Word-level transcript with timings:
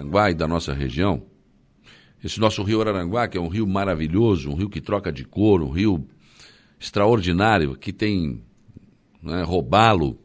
Araranguá 0.00 0.30
e 0.30 0.34
da 0.34 0.48
nossa 0.48 0.72
região, 0.72 1.22
esse 2.24 2.40
nosso 2.40 2.62
rio 2.62 2.80
Araranguá, 2.80 3.28
que 3.28 3.36
é 3.36 3.40
um 3.40 3.48
rio 3.48 3.66
maravilhoso, 3.66 4.50
um 4.50 4.54
rio 4.54 4.68
que 4.68 4.80
troca 4.80 5.12
de 5.12 5.24
cor, 5.24 5.62
um 5.62 5.70
rio 5.70 6.06
extraordinário, 6.78 7.76
que 7.76 7.92
tem 7.92 8.42
né, 9.22 9.42
robalo, 9.42 10.18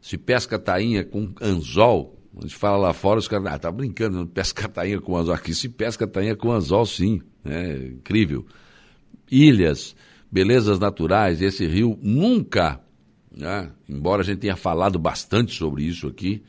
se 0.00 0.18
pesca 0.18 0.58
tainha 0.58 1.04
com 1.04 1.32
anzol, 1.40 2.16
a 2.36 2.42
gente 2.42 2.54
fala 2.54 2.76
lá 2.76 2.92
fora, 2.92 3.18
os 3.18 3.26
caras, 3.26 3.46
ah, 3.46 3.58
tá 3.58 3.72
brincando, 3.72 4.18
não 4.18 4.26
pesca 4.26 4.68
tainha 4.68 5.00
com 5.00 5.16
anzol. 5.16 5.34
Aqui 5.34 5.54
se 5.54 5.68
pesca 5.68 6.06
tainha 6.06 6.36
com 6.36 6.52
anzol, 6.52 6.84
sim. 6.84 7.22
É 7.44 7.76
incrível. 7.76 8.44
Ilhas, 9.30 9.96
belezas 10.30 10.78
naturais, 10.78 11.40
esse 11.40 11.66
rio 11.66 11.98
nunca, 12.02 12.80
né, 13.34 13.72
embora 13.88 14.22
a 14.22 14.24
gente 14.24 14.38
tenha 14.38 14.56
falado 14.56 14.98
bastante 14.98 15.54
sobre 15.54 15.84
isso 15.84 16.06
aqui, 16.06 16.44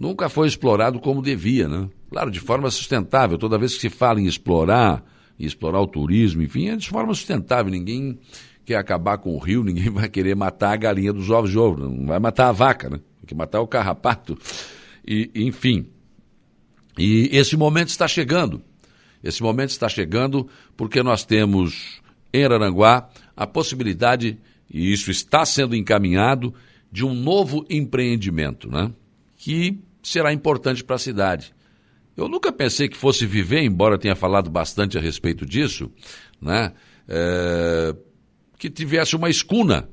nunca 0.00 0.30
foi 0.30 0.48
explorado 0.48 0.98
como 0.98 1.20
devia, 1.20 1.68
né? 1.68 1.86
Claro, 2.08 2.30
de 2.30 2.40
forma 2.40 2.70
sustentável. 2.70 3.36
Toda 3.36 3.58
vez 3.58 3.74
que 3.74 3.82
se 3.82 3.90
fala 3.90 4.18
em 4.18 4.24
explorar, 4.24 5.04
em 5.38 5.44
explorar 5.44 5.78
o 5.82 5.86
turismo, 5.86 6.42
enfim, 6.42 6.70
é 6.70 6.76
de 6.76 6.88
forma 6.88 7.12
sustentável. 7.12 7.70
Ninguém 7.70 8.18
quer 8.64 8.76
acabar 8.76 9.18
com 9.18 9.34
o 9.34 9.38
rio, 9.38 9.62
ninguém 9.62 9.90
vai 9.90 10.08
querer 10.08 10.34
matar 10.34 10.72
a 10.72 10.76
galinha 10.76 11.12
dos 11.12 11.28
ovos 11.28 11.50
de 11.50 11.58
ovo, 11.58 11.86
não 11.86 12.06
vai 12.06 12.18
matar 12.18 12.48
a 12.48 12.52
vaca, 12.52 12.88
né? 12.88 12.96
Tem 12.96 13.26
que 13.26 13.34
matar 13.34 13.60
o 13.60 13.66
carrapato. 13.66 14.38
E, 15.06 15.30
enfim. 15.34 15.86
E 16.98 17.28
esse 17.32 17.54
momento 17.54 17.88
está 17.88 18.08
chegando. 18.08 18.62
Esse 19.22 19.42
momento 19.42 19.68
está 19.68 19.88
chegando 19.88 20.48
porque 20.78 21.02
nós 21.02 21.26
temos 21.26 22.00
em 22.32 22.42
Araranguá 22.42 23.10
a 23.36 23.46
possibilidade, 23.46 24.38
e 24.72 24.92
isso 24.92 25.10
está 25.10 25.44
sendo 25.44 25.76
encaminhado, 25.76 26.54
de 26.90 27.04
um 27.04 27.14
novo 27.14 27.66
empreendimento, 27.68 28.70
né? 28.70 28.90
Que 29.36 29.78
será 30.02 30.32
importante 30.32 30.82
para 30.82 30.96
a 30.96 30.98
cidade. 30.98 31.52
Eu 32.16 32.28
nunca 32.28 32.52
pensei 32.52 32.88
que 32.88 32.96
fosse 32.96 33.24
viver, 33.24 33.62
embora 33.62 33.98
tenha 33.98 34.14
falado 34.14 34.50
bastante 34.50 34.98
a 34.98 35.00
respeito 35.00 35.46
disso, 35.46 35.90
né? 36.40 36.72
É, 37.08 37.94
que 38.58 38.68
tivesse 38.68 39.16
uma 39.16 39.30
escuna 39.30 39.88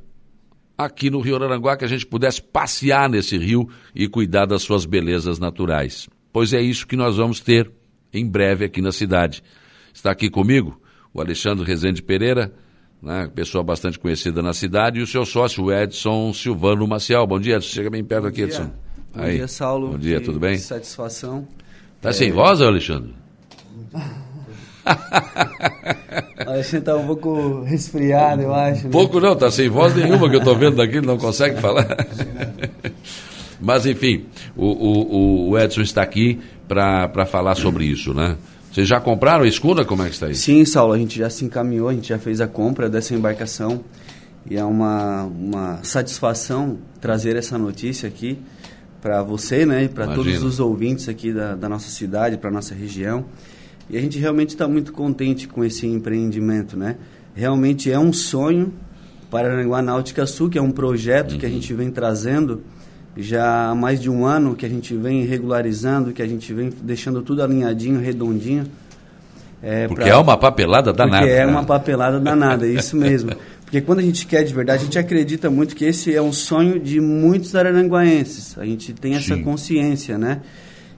aqui 0.77 1.09
no 1.09 1.19
Rio 1.19 1.35
Araranguá, 1.35 1.77
que 1.77 1.85
a 1.85 1.87
gente 1.87 2.05
pudesse 2.05 2.41
passear 2.41 3.09
nesse 3.09 3.37
rio 3.37 3.69
e 3.95 4.07
cuidar 4.07 4.45
das 4.45 4.61
suas 4.61 4.85
belezas 4.85 5.39
naturais. 5.39 6.07
Pois 6.31 6.53
é 6.53 6.61
isso 6.61 6.85
que 6.85 6.95
nós 6.95 7.17
vamos 7.17 7.39
ter 7.39 7.71
em 8.13 8.27
breve 8.27 8.65
aqui 8.65 8.81
na 8.81 8.91
cidade. 8.91 9.43
Está 9.93 10.11
aqui 10.11 10.29
comigo 10.29 10.79
o 11.13 11.21
Alexandre 11.21 11.65
Rezende 11.65 12.03
Pereira, 12.03 12.53
né, 13.01 13.31
pessoa 13.33 13.63
bastante 13.63 13.97
conhecida 13.97 14.41
na 14.41 14.53
cidade, 14.53 14.99
e 14.99 15.01
o 15.01 15.07
seu 15.07 15.25
sócio, 15.25 15.63
o 15.63 15.71
Edson 15.71 16.31
Silvano 16.33 16.85
Maciel. 16.87 17.25
Bom 17.25 17.39
dia, 17.39 17.55
Edson. 17.55 17.69
Chega 17.69 17.89
bem 17.89 18.03
perto 18.03 18.23
Bom 18.23 18.29
aqui, 18.29 18.45
dia. 18.45 18.45
Edson. 18.45 18.86
Bom 19.17 19.23
Aí. 19.23 19.37
dia, 19.37 19.47
Saulo. 19.47 19.89
Bom 19.89 19.97
dia, 19.97 20.21
tudo 20.21 20.39
bem? 20.39 20.59
Satisfação. 20.59 21.47
Tá 21.99 22.09
é... 22.09 22.13
sem 22.13 22.31
voz, 22.31 22.61
Alexandre? 22.61 23.15
A 24.85 26.61
gente 26.61 26.81
tá 26.81 26.95
um 26.95 27.07
pouco 27.07 27.63
resfriado, 27.63 28.43
eu 28.43 28.53
acho. 28.53 28.85
Né? 28.85 28.89
Pouco 28.91 29.19
não, 29.19 29.35
tá 29.35 29.49
sem 29.51 29.67
voz 29.67 29.93
nenhuma 29.95 30.29
que 30.29 30.35
eu 30.35 30.43
tô 30.43 30.55
vendo 30.55 30.77
daqui, 30.77 31.01
não 31.01 31.17
consegue 31.17 31.59
falar. 31.59 31.85
Mas 33.59 33.85
enfim, 33.85 34.25
o, 34.55 34.65
o, 34.65 35.49
o 35.49 35.59
Edson 35.59 35.81
está 35.81 36.03
aqui 36.03 36.39
para 36.67 37.25
falar 37.25 37.55
sobre 37.55 37.85
isso, 37.85 38.13
né? 38.13 38.37
Vocês 38.71 38.87
já 38.87 39.01
compraram 39.01 39.43
a 39.43 39.47
escuna? 39.47 39.83
Como 39.83 40.03
é 40.03 40.05
que 40.05 40.13
está 40.13 40.29
isso? 40.29 40.43
Sim, 40.43 40.63
Saulo, 40.63 40.93
a 40.93 40.97
gente 40.97 41.17
já 41.17 41.29
se 41.29 41.43
encaminhou, 41.43 41.89
a 41.89 41.93
gente 41.93 42.07
já 42.07 42.19
fez 42.19 42.39
a 42.39 42.47
compra 42.47 42.87
dessa 42.87 43.15
embarcação 43.15 43.83
e 44.49 44.55
é 44.55 44.63
uma, 44.63 45.23
uma 45.23 45.83
satisfação 45.83 46.77
trazer 47.01 47.35
essa 47.35 47.57
notícia 47.57 48.07
aqui 48.07 48.39
para 49.07 49.23
você, 49.23 49.65
né, 49.65 49.85
e 49.85 49.87
para 49.87 50.07
todos 50.07 50.43
os 50.43 50.59
ouvintes 50.59 51.07
aqui 51.07 51.31
da, 51.31 51.55
da 51.55 51.69
nossa 51.69 51.89
cidade, 51.89 52.35
para 52.37 52.51
nossa 52.51 52.75
região. 52.75 53.23
E 53.89 53.97
a 53.97 54.01
gente 54.01 54.19
realmente 54.19 54.49
está 54.49 54.67
muito 54.67 54.91
contente 54.91 55.47
com 55.47 55.63
esse 55.63 55.87
empreendimento, 55.87 56.75
né? 56.75 56.97
Realmente 57.33 57.89
é 57.89 57.97
um 57.97 58.11
sonho 58.11 58.73
para 59.31 59.49
Aranguá 59.49 59.81
Náutica 59.81 60.25
Sul, 60.25 60.49
que 60.49 60.57
é 60.57 60.61
um 60.61 60.71
projeto 60.71 61.31
uhum. 61.31 61.37
que 61.37 61.45
a 61.45 61.47
uhum. 61.47 61.55
gente 61.55 61.73
vem 61.73 61.89
trazendo 61.89 62.63
já 63.15 63.69
há 63.69 63.75
mais 63.75 64.01
de 64.01 64.09
um 64.09 64.25
ano, 64.25 64.57
que 64.57 64.65
a 64.65 64.69
gente 64.69 64.93
vem 64.93 65.23
regularizando, 65.23 66.11
que 66.11 66.21
a 66.21 66.27
gente 66.27 66.53
vem 66.53 66.69
deixando 66.81 67.21
tudo 67.21 67.41
alinhadinho, 67.41 68.01
redondinho. 68.01 68.65
É, 69.63 69.87
porque 69.87 70.03
pra... 70.03 70.11
é 70.11 70.15
uma 70.17 70.35
papelada 70.35 70.91
danada. 70.91 71.25
Porque 71.25 71.33
é 71.33 71.45
né? 71.45 71.51
uma 71.51 71.63
papelada 71.63 72.19
danada, 72.19 72.67
é 72.67 72.71
isso 72.71 72.97
mesmo. 72.97 73.31
Porque 73.67 73.81
quando 73.81 73.99
a 73.99 74.01
gente 74.01 74.25
quer 74.25 74.43
de 74.43 74.53
verdade, 74.53 74.83
a 74.83 74.85
gente 74.85 74.97
acredita 74.97 75.49
muito 75.49 75.75
que 75.75 75.83
esse 75.83 76.15
é 76.15 76.21
um 76.21 76.31
sonho 76.31 76.79
de 76.79 77.01
muitos 77.01 77.53
araranguaenses. 77.53 78.57
A 78.57 78.63
gente 78.63 78.93
tem 78.93 79.13
essa 79.15 79.35
Sim. 79.35 79.43
consciência, 79.43 80.17
né? 80.17 80.39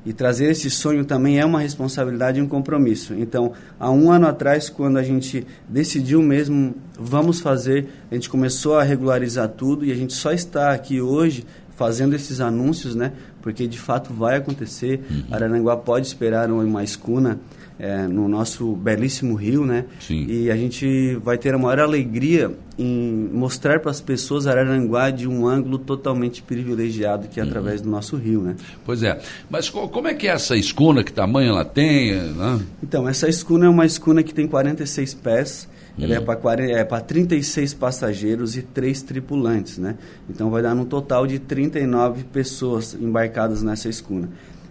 E 0.05 0.13
trazer 0.13 0.51
esse 0.51 0.69
sonho 0.69 1.03
também 1.03 1.39
é 1.39 1.45
uma 1.45 1.61
responsabilidade 1.61 2.37
e 2.37 2.43
um 2.43 2.47
compromisso. 2.47 3.15
Então, 3.15 3.53
há 3.79 3.89
um 3.89 4.11
ano 4.11 4.27
atrás, 4.27 4.69
quando 4.69 4.97
a 4.97 5.03
gente 5.03 5.47
decidiu 5.67 6.21
mesmo, 6.21 6.75
vamos 6.93 7.39
fazer, 7.39 7.87
a 8.11 8.13
gente 8.13 8.29
começou 8.29 8.77
a 8.77 8.83
regularizar 8.83 9.49
tudo 9.49 9.83
e 9.83 9.91
a 9.91 9.95
gente 9.95 10.13
só 10.13 10.31
está 10.31 10.71
aqui 10.71 11.01
hoje 11.01 11.47
fazendo 11.75 12.13
esses 12.13 12.39
anúncios, 12.39 12.93
né? 12.93 13.13
Porque 13.41 13.65
de 13.65 13.79
fato 13.79 14.13
vai 14.13 14.37
acontecer. 14.37 15.03
Uhum. 15.09 15.23
Araranguá 15.31 15.75
pode 15.75 16.05
esperar 16.05 16.51
uma 16.51 16.83
escuna 16.83 17.39
é, 17.79 18.05
no 18.07 18.27
nosso 18.27 18.75
belíssimo 18.75 19.35
rio, 19.35 19.65
né? 19.65 19.85
Sim. 20.01 20.25
E 20.27 20.51
a 20.51 20.57
gente 20.57 21.15
vai 21.23 21.37
ter 21.37 21.53
a 21.53 21.57
maior 21.57 21.79
alegria 21.79 22.51
em 22.77 23.29
mostrar 23.33 23.79
para 23.79 23.89
as 23.89 24.01
pessoas 24.01 24.45
Araranguá 24.47 25.09
de 25.09 25.27
um 25.27 25.47
ângulo 25.47 25.77
totalmente 25.77 26.41
privilegiado 26.41 27.29
que 27.29 27.39
é 27.39 27.43
uhum. 27.43 27.49
através 27.49 27.81
do 27.81 27.89
nosso 27.89 28.17
rio, 28.17 28.41
né? 28.41 28.57
Pois 28.85 29.01
é. 29.01 29.19
Mas 29.49 29.69
como 29.69 30.07
é 30.09 30.13
que 30.13 30.27
é 30.27 30.31
essa 30.31 30.57
escuna? 30.57 31.03
Que 31.03 31.13
tamanho 31.13 31.49
ela 31.49 31.63
tem? 31.63 32.13
Né? 32.15 32.61
Então, 32.83 33.07
essa 33.07 33.29
escuna 33.29 33.65
é 33.65 33.69
uma 33.69 33.85
escuna 33.85 34.21
que 34.23 34.33
tem 34.33 34.45
46 34.45 35.13
pés. 35.15 35.67
Uhum. 35.97 36.03
Ela 36.03 36.15
é 36.15 36.21
para 36.21 36.63
é 36.63 36.83
36 36.83 37.73
passageiros 37.73 38.57
e 38.57 38.61
3 38.61 39.01
tripulantes, 39.01 39.77
né? 39.77 39.95
Então 40.29 40.49
vai 40.49 40.61
dar 40.61 40.73
um 40.73 40.85
total 40.85 41.27
de 41.27 41.39
39 41.39 42.23
pessoas 42.25 42.93
embarcadas 42.93 43.61
nessa 43.61 43.89
escuna. 43.89 44.29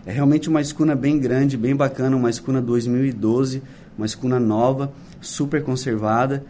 É 0.09 0.11
realmente 0.11 0.49
uma 0.49 0.63
escuna 0.63 0.95
bem 0.95 1.19
grande, 1.19 1.55
bem 1.55 1.77
bacana, 1.77 2.17
uma 2.17 2.31
escuna 2.31 2.63
2012, 2.63 3.63
uma 3.95 4.07
escuna 4.07 4.41
nova, 4.41 4.91
super 5.21 5.63
conservada. 5.63 6.43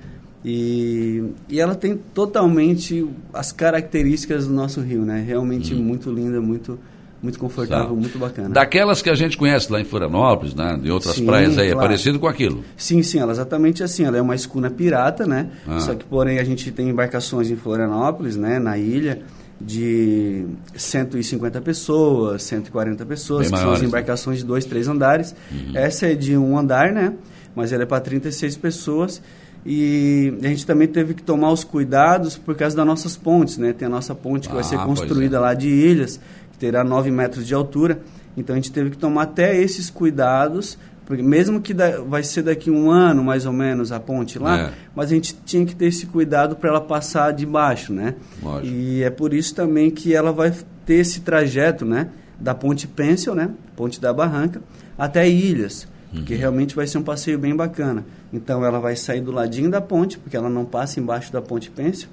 E, 0.45 1.25
e 1.49 1.59
ela 1.59 1.75
tem 1.75 1.99
totalmente 2.15 3.05
as 3.35 3.51
características 3.51 4.47
do 4.47 4.55
nosso 4.55 4.81
rio, 4.81 5.03
né? 5.03 5.25
Realmente 5.27 5.75
hum. 5.75 5.83
muito 5.83 6.09
linda, 6.09 6.41
muito 6.41 6.79
muito 7.21 7.37
confortável, 7.37 7.97
muito 7.97 8.17
bacana. 8.17 8.51
Daquelas 8.51 9.03
que 9.03 9.11
a 9.11 9.15
gente 9.17 9.37
conhece 9.37 9.73
lá 9.73 9.81
em 9.81 9.85
Florianópolis, 9.85 10.55
né? 10.55 10.79
De 10.81 10.89
outras 10.89 11.17
sim, 11.17 11.27
praias 11.27 11.59
aí, 11.59 11.67
é 11.67 11.73
claro. 11.73 11.87
é 11.87 11.89
parecido 11.89 12.21
com 12.21 12.29
aquilo. 12.29 12.63
Sim, 12.77 13.03
sim, 13.03 13.19
ela 13.19 13.33
é 13.33 13.35
exatamente 13.35 13.83
assim. 13.83 14.05
Ela 14.05 14.19
é 14.19 14.23
uma 14.23 14.37
escuna 14.37 14.71
pirata, 14.71 15.27
né? 15.27 15.51
Ah. 15.67 15.81
Só 15.81 15.97
que, 15.97 16.05
porém, 16.05 16.39
a 16.39 16.45
gente 16.45 16.71
tem 16.71 16.91
embarcações 16.91 17.51
em 17.51 17.57
Florianópolis, 17.57 18.37
né? 18.37 18.61
Na 18.61 18.79
ilha 18.79 19.21
de 19.61 20.47
150 20.75 21.61
pessoas, 21.61 22.43
140 22.45 23.05
pessoas, 23.05 23.51
Bem 23.51 23.53
que 23.53 23.59
são 23.59 23.73
as 23.73 23.83
embarcações 23.83 24.39
de 24.39 24.45
dois, 24.45 24.65
três 24.65 24.87
andares. 24.87 25.35
Uhum. 25.51 25.73
Essa 25.75 26.07
é 26.07 26.15
de 26.15 26.37
um 26.37 26.57
andar, 26.57 26.93
né? 26.93 27.13
Mas 27.55 27.73
ela 27.73 27.83
é 27.83 27.87
para 27.87 28.01
36 28.01 28.57
pessoas. 28.57 29.21
E 29.67 30.33
a 30.43 30.47
gente 30.47 30.65
também 30.65 30.87
teve 30.87 31.15
que 31.15 31.23
tomar 31.23 31.51
os 31.51 31.65
cuidados 31.65 32.39
por 32.39 32.55
causa 32.55 32.77
das 32.77 32.87
nossas 32.87 33.17
pontes, 33.17 33.59
né? 33.59 33.73
Tem 33.73 33.87
a 33.87 33.91
nossa 33.91 34.15
ponte 34.15 34.49
que 34.49 34.53
ah, 34.53 34.57
vai 34.57 34.65
ser 34.65 34.79
construída 34.79 35.37
é. 35.37 35.41
lá 35.41 35.55
de 35.55 35.69
ilhas, 35.69 36.21
que 36.53 36.59
terá 36.59 36.85
9 36.85 37.11
metros 37.11 37.47
de 37.47 37.53
altura. 37.53 38.01
Então 38.37 38.55
a 38.55 38.57
gente 38.57 38.71
teve 38.71 38.91
que 38.91 38.97
tomar 38.97 39.23
até 39.23 39.61
esses 39.61 39.91
cuidados 39.91 40.79
porque 41.09 41.23
mesmo 41.23 41.63
que 41.63 41.73
da, 41.73 42.03
vai 42.03 42.23
ser 42.23 42.43
daqui 42.43 42.71
um 42.71 42.91
ano, 42.91 43.25
mais 43.25 43.47
ou 43.47 43.53
menos, 43.53 43.93
a 43.93 43.99
ponte 43.99 44.39
lá, 44.39 44.59
é. 44.59 44.73
mas 44.95 45.11
a 45.11 45.15
gente 45.15 45.35
tinha 45.43 45.65
que 45.65 45.75
ter 45.75 45.87
esse 45.87 46.05
cuidado 46.05 46.55
para 46.55 46.69
ela 46.69 46.83
passar 46.83 47.33
de 47.33 47.47
baixo, 47.47 47.95
né? 47.95 48.15
Lógico. 48.43 48.77
E 48.77 49.03
é 49.03 49.09
por 49.09 49.33
isso 49.33 49.55
também 49.55 49.91
que 49.91 50.15
ela 50.15 50.33
vai 50.33 50.53
ter 50.85 50.97
esse 50.97 51.23
trajeto, 51.23 51.87
né? 51.87 52.11
Da 52.39 52.55
ponte 52.55 52.87
Pencil, 52.87 53.35
né? 53.35 53.49
Ponte 53.75 53.99
da 53.99 54.13
Barranca, 54.13 54.61
até 54.99 55.27
Ilhas, 55.27 55.89
uhum. 56.13 56.25
que 56.27 56.35
realmente 56.35 56.77
vai 56.77 56.87
ser 56.87 56.99
um 56.99 57.03
passeio 57.03 57.39
bem 57.39 57.57
bacana. 57.57 58.05
Então 58.31 58.63
ela 58.63 58.79
vai 58.79 58.95
sair 58.95 59.23
do 59.23 59.33
ladinho 59.33 59.71
da 59.71 59.81
ponte, 59.81 60.19
porque 60.19 60.37
ela 60.37 60.51
não 60.51 60.67
passa 60.67 61.01
embaixo 61.01 61.33
da 61.33 61.41
ponte 61.41 61.71
Pencil, 61.71 62.09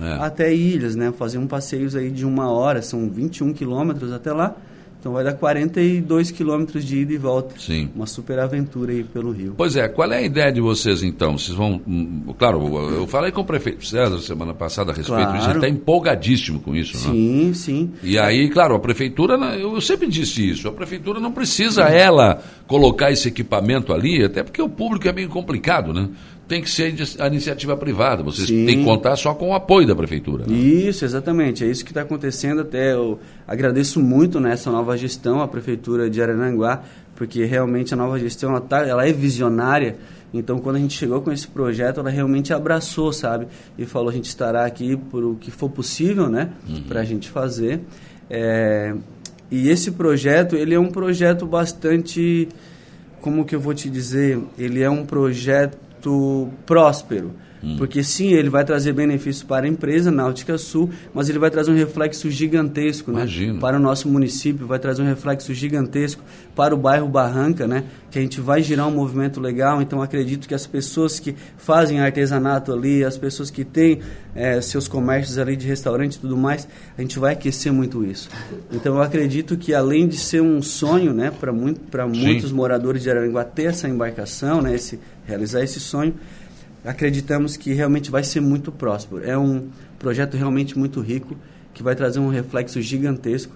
é. 0.00 0.12
até 0.14 0.50
Ilhas, 0.50 0.96
né? 0.96 1.12
Fazer 1.12 1.36
um 1.36 1.46
passeio 1.46 1.94
aí 1.94 2.10
de 2.10 2.24
uma 2.24 2.50
hora, 2.50 2.80
são 2.80 3.06
21 3.10 3.52
quilômetros 3.52 4.10
até 4.10 4.32
lá 4.32 4.56
então 5.00 5.12
vai 5.12 5.24
dar 5.24 5.32
42 5.32 6.30
quilômetros 6.30 6.84
de 6.84 6.98
ida 6.98 7.14
e 7.14 7.16
volta. 7.16 7.58
Sim. 7.58 7.88
Uma 7.96 8.06
super 8.06 8.38
aventura 8.38 8.92
aí 8.92 9.02
pelo 9.02 9.32
Rio. 9.32 9.54
Pois 9.56 9.74
é, 9.74 9.88
qual 9.88 10.12
é 10.12 10.18
a 10.18 10.22
ideia 10.22 10.52
de 10.52 10.60
vocês 10.60 11.02
então? 11.02 11.38
Vocês 11.38 11.56
vão. 11.56 11.80
Hum, 11.88 12.34
claro, 12.38 12.60
eu 12.92 13.06
falei 13.06 13.32
com 13.32 13.40
o 13.40 13.44
prefeito 13.44 13.86
César 13.86 14.18
semana 14.18 14.52
passada 14.52 14.92
a 14.92 14.94
respeito 14.94 15.22
claro. 15.22 15.38
disso, 15.38 15.48
ele 15.48 15.56
está 15.56 15.68
empolgadíssimo 15.68 16.60
com 16.60 16.76
isso, 16.76 16.96
né? 16.98 17.14
Sim, 17.14 17.54
sim. 17.54 17.90
E 18.02 18.18
aí, 18.18 18.50
claro, 18.50 18.74
a 18.74 18.78
prefeitura, 18.78 19.34
eu 19.56 19.80
sempre 19.80 20.06
disse 20.06 20.50
isso, 20.50 20.68
a 20.68 20.72
prefeitura 20.72 21.18
não 21.18 21.32
precisa 21.32 21.84
ela 21.84 22.42
colocar 22.66 23.10
esse 23.10 23.28
equipamento 23.28 23.94
ali, 23.94 24.22
até 24.22 24.42
porque 24.42 24.60
o 24.60 24.68
público 24.68 25.08
é 25.08 25.12
meio 25.12 25.30
complicado, 25.30 25.94
né? 25.94 26.10
Tem 26.50 26.60
que 26.60 26.68
ser 26.68 26.92
a 27.20 27.28
iniciativa 27.28 27.76
privada. 27.76 28.24
Vocês 28.24 28.48
Sim. 28.48 28.66
têm 28.66 28.78
que 28.78 28.84
contar 28.84 29.14
só 29.14 29.32
com 29.32 29.50
o 29.50 29.54
apoio 29.54 29.86
da 29.86 29.94
prefeitura. 29.94 30.44
Né? 30.48 30.52
Isso, 30.52 31.04
exatamente. 31.04 31.62
É 31.62 31.68
isso 31.68 31.84
que 31.84 31.92
está 31.92 32.02
acontecendo. 32.02 32.62
Até 32.62 32.92
eu 32.92 33.20
agradeço 33.46 34.00
muito 34.00 34.40
nessa 34.40 34.68
nova 34.68 34.96
gestão, 34.96 35.40
a 35.40 35.46
prefeitura 35.46 36.10
de 36.10 36.20
Araranguá, 36.20 36.82
porque 37.14 37.44
realmente 37.44 37.94
a 37.94 37.96
nova 37.96 38.18
gestão 38.18 38.50
ela, 38.50 38.60
tá, 38.60 38.84
ela 38.84 39.06
é 39.06 39.12
visionária. 39.12 39.96
Então, 40.34 40.58
quando 40.58 40.74
a 40.74 40.78
gente 40.80 40.98
chegou 40.98 41.22
com 41.22 41.30
esse 41.30 41.46
projeto, 41.46 42.00
ela 42.00 42.10
realmente 42.10 42.52
abraçou, 42.52 43.12
sabe? 43.12 43.46
E 43.78 43.86
falou: 43.86 44.08
a 44.08 44.12
gente 44.12 44.26
estará 44.26 44.66
aqui 44.66 44.96
por 44.96 45.22
o 45.22 45.36
que 45.36 45.52
for 45.52 45.70
possível, 45.70 46.28
né? 46.28 46.50
Uhum. 46.68 46.82
Para 46.82 47.02
a 47.02 47.04
gente 47.04 47.30
fazer. 47.30 47.80
É, 48.28 48.92
e 49.52 49.68
esse 49.68 49.92
projeto, 49.92 50.56
ele 50.56 50.74
é 50.74 50.80
um 50.80 50.90
projeto 50.90 51.46
bastante. 51.46 52.48
Como 53.20 53.44
que 53.44 53.54
eu 53.54 53.60
vou 53.60 53.72
te 53.72 53.88
dizer? 53.88 54.40
Ele 54.58 54.82
é 54.82 54.90
um 54.90 55.06
projeto 55.06 55.89
próspero. 56.66 57.34
Hum. 57.62 57.76
Porque 57.76 58.02
sim, 58.02 58.32
ele 58.32 58.48
vai 58.48 58.64
trazer 58.64 58.92
benefícios 58.92 59.42
para 59.42 59.66
a 59.66 59.68
empresa 59.68 60.10
Náutica 60.10 60.56
Sul, 60.56 60.90
mas 61.12 61.28
ele 61.28 61.38
vai 61.38 61.50
trazer 61.50 61.70
um 61.70 61.74
reflexo 61.74 62.30
gigantesco 62.30 63.12
né, 63.12 63.26
para 63.60 63.76
o 63.76 63.80
nosso 63.80 64.08
município, 64.08 64.66
vai 64.66 64.78
trazer 64.78 65.02
um 65.02 65.06
reflexo 65.06 65.52
gigantesco 65.52 66.22
para 66.56 66.74
o 66.74 66.78
bairro 66.78 67.06
Barranca, 67.06 67.66
né, 67.66 67.84
que 68.10 68.18
a 68.18 68.22
gente 68.22 68.40
vai 68.40 68.62
girar 68.62 68.88
um 68.88 68.90
movimento 68.90 69.40
legal. 69.40 69.82
Então 69.82 70.00
acredito 70.00 70.48
que 70.48 70.54
as 70.54 70.66
pessoas 70.66 71.20
que 71.20 71.34
fazem 71.58 72.00
artesanato 72.00 72.72
ali, 72.72 73.04
as 73.04 73.18
pessoas 73.18 73.50
que 73.50 73.64
têm 73.64 74.00
é, 74.34 74.60
seus 74.60 74.88
comércios 74.88 75.36
ali 75.38 75.54
de 75.54 75.66
restaurante 75.66 76.14
e 76.14 76.18
tudo 76.18 76.36
mais, 76.36 76.66
a 76.96 77.02
gente 77.02 77.18
vai 77.18 77.34
aquecer 77.34 77.72
muito 77.72 78.04
isso. 78.04 78.30
Então 78.72 78.96
eu 78.96 79.02
acredito 79.02 79.56
que 79.56 79.74
além 79.74 80.08
de 80.08 80.16
ser 80.16 80.40
um 80.40 80.62
sonho 80.62 81.12
né, 81.12 81.30
para 81.30 81.52
muito, 81.52 81.80
muitos 82.08 82.52
moradores 82.52 83.02
de 83.02 83.10
Araranguá 83.10 83.44
ter 83.44 83.64
essa 83.64 83.86
embarcação, 83.86 84.62
né, 84.62 84.74
esse, 84.74 84.98
realizar 85.30 85.62
esse 85.62 85.80
sonho, 85.80 86.14
acreditamos 86.84 87.56
que 87.56 87.72
realmente 87.72 88.10
vai 88.10 88.22
ser 88.22 88.40
muito 88.40 88.70
próspero. 88.70 89.24
É 89.24 89.38
um 89.38 89.68
projeto 89.98 90.36
realmente 90.36 90.78
muito 90.78 91.00
rico, 91.00 91.36
que 91.72 91.82
vai 91.82 91.94
trazer 91.94 92.18
um 92.18 92.28
reflexo 92.28 92.82
gigantesco, 92.82 93.54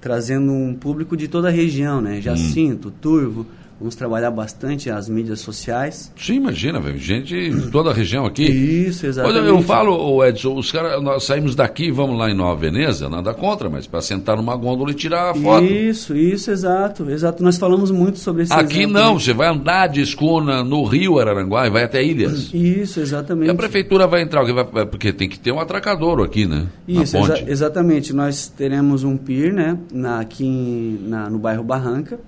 trazendo 0.00 0.52
um 0.52 0.74
público 0.74 1.16
de 1.16 1.26
toda 1.28 1.48
a 1.48 1.50
região, 1.50 2.00
né? 2.00 2.20
Jacinto. 2.20 2.90
Turvo, 2.90 3.46
Vamos 3.78 3.94
trabalhar 3.94 4.30
bastante 4.30 4.88
as 4.88 5.06
mídias 5.06 5.40
sociais. 5.40 6.10
Sim, 6.16 6.36
imagina, 6.36 6.80
velho. 6.80 6.96
Gente 6.96 7.50
de 7.50 7.70
toda 7.70 7.90
a 7.90 7.92
região 7.92 8.24
aqui. 8.24 8.44
Isso, 8.44 9.06
exatamente. 9.06 9.38
Olha, 9.38 9.48
eu 9.48 9.62
falo, 9.62 10.24
Edson, 10.24 10.54
os 10.54 10.72
caras, 10.72 11.02
nós 11.02 11.24
saímos 11.24 11.54
daqui, 11.54 11.90
vamos 11.90 12.18
lá 12.18 12.30
em 12.30 12.34
Nova 12.34 12.58
Veneza, 12.58 13.08
nada 13.10 13.34
contra, 13.34 13.68
mas 13.68 13.86
para 13.86 14.00
sentar 14.00 14.36
numa 14.38 14.56
gôndola 14.56 14.92
e 14.92 14.94
tirar 14.94 15.30
a 15.30 15.34
foto. 15.34 15.64
Isso, 15.64 16.16
isso, 16.16 16.50
exato, 16.50 17.10
exato. 17.10 17.42
Nós 17.42 17.58
falamos 17.58 17.90
muito 17.90 18.18
sobre 18.18 18.44
esse 18.44 18.52
Aqui 18.52 18.78
exemplo, 18.78 18.94
não, 18.94 19.14
né? 19.14 19.20
você 19.20 19.34
vai 19.34 19.48
andar 19.48 19.88
de 19.88 20.00
escuna 20.00 20.64
no 20.64 20.82
Rio 20.84 21.18
Araranguá 21.18 21.66
e 21.66 21.70
vai 21.70 21.84
até 21.84 22.02
Ilhas. 22.02 22.50
Isso, 22.54 22.98
exatamente. 22.98 23.48
E 23.48 23.50
a 23.50 23.54
prefeitura 23.54 24.06
vai 24.06 24.22
entrar, 24.22 24.42
porque 24.90 25.12
tem 25.12 25.28
que 25.28 25.38
ter 25.38 25.52
um 25.52 25.60
atracadouro 25.60 26.22
aqui, 26.22 26.46
né? 26.46 26.66
Isso, 26.88 27.14
exa 27.18 27.44
exatamente. 27.46 28.14
Nós 28.14 28.48
teremos 28.48 29.04
um 29.04 29.18
pier, 29.18 29.52
né, 29.52 29.78
na, 29.92 30.20
aqui 30.20 30.98
na, 31.02 31.28
no 31.28 31.38
bairro 31.38 31.62
Barranca 31.62 32.18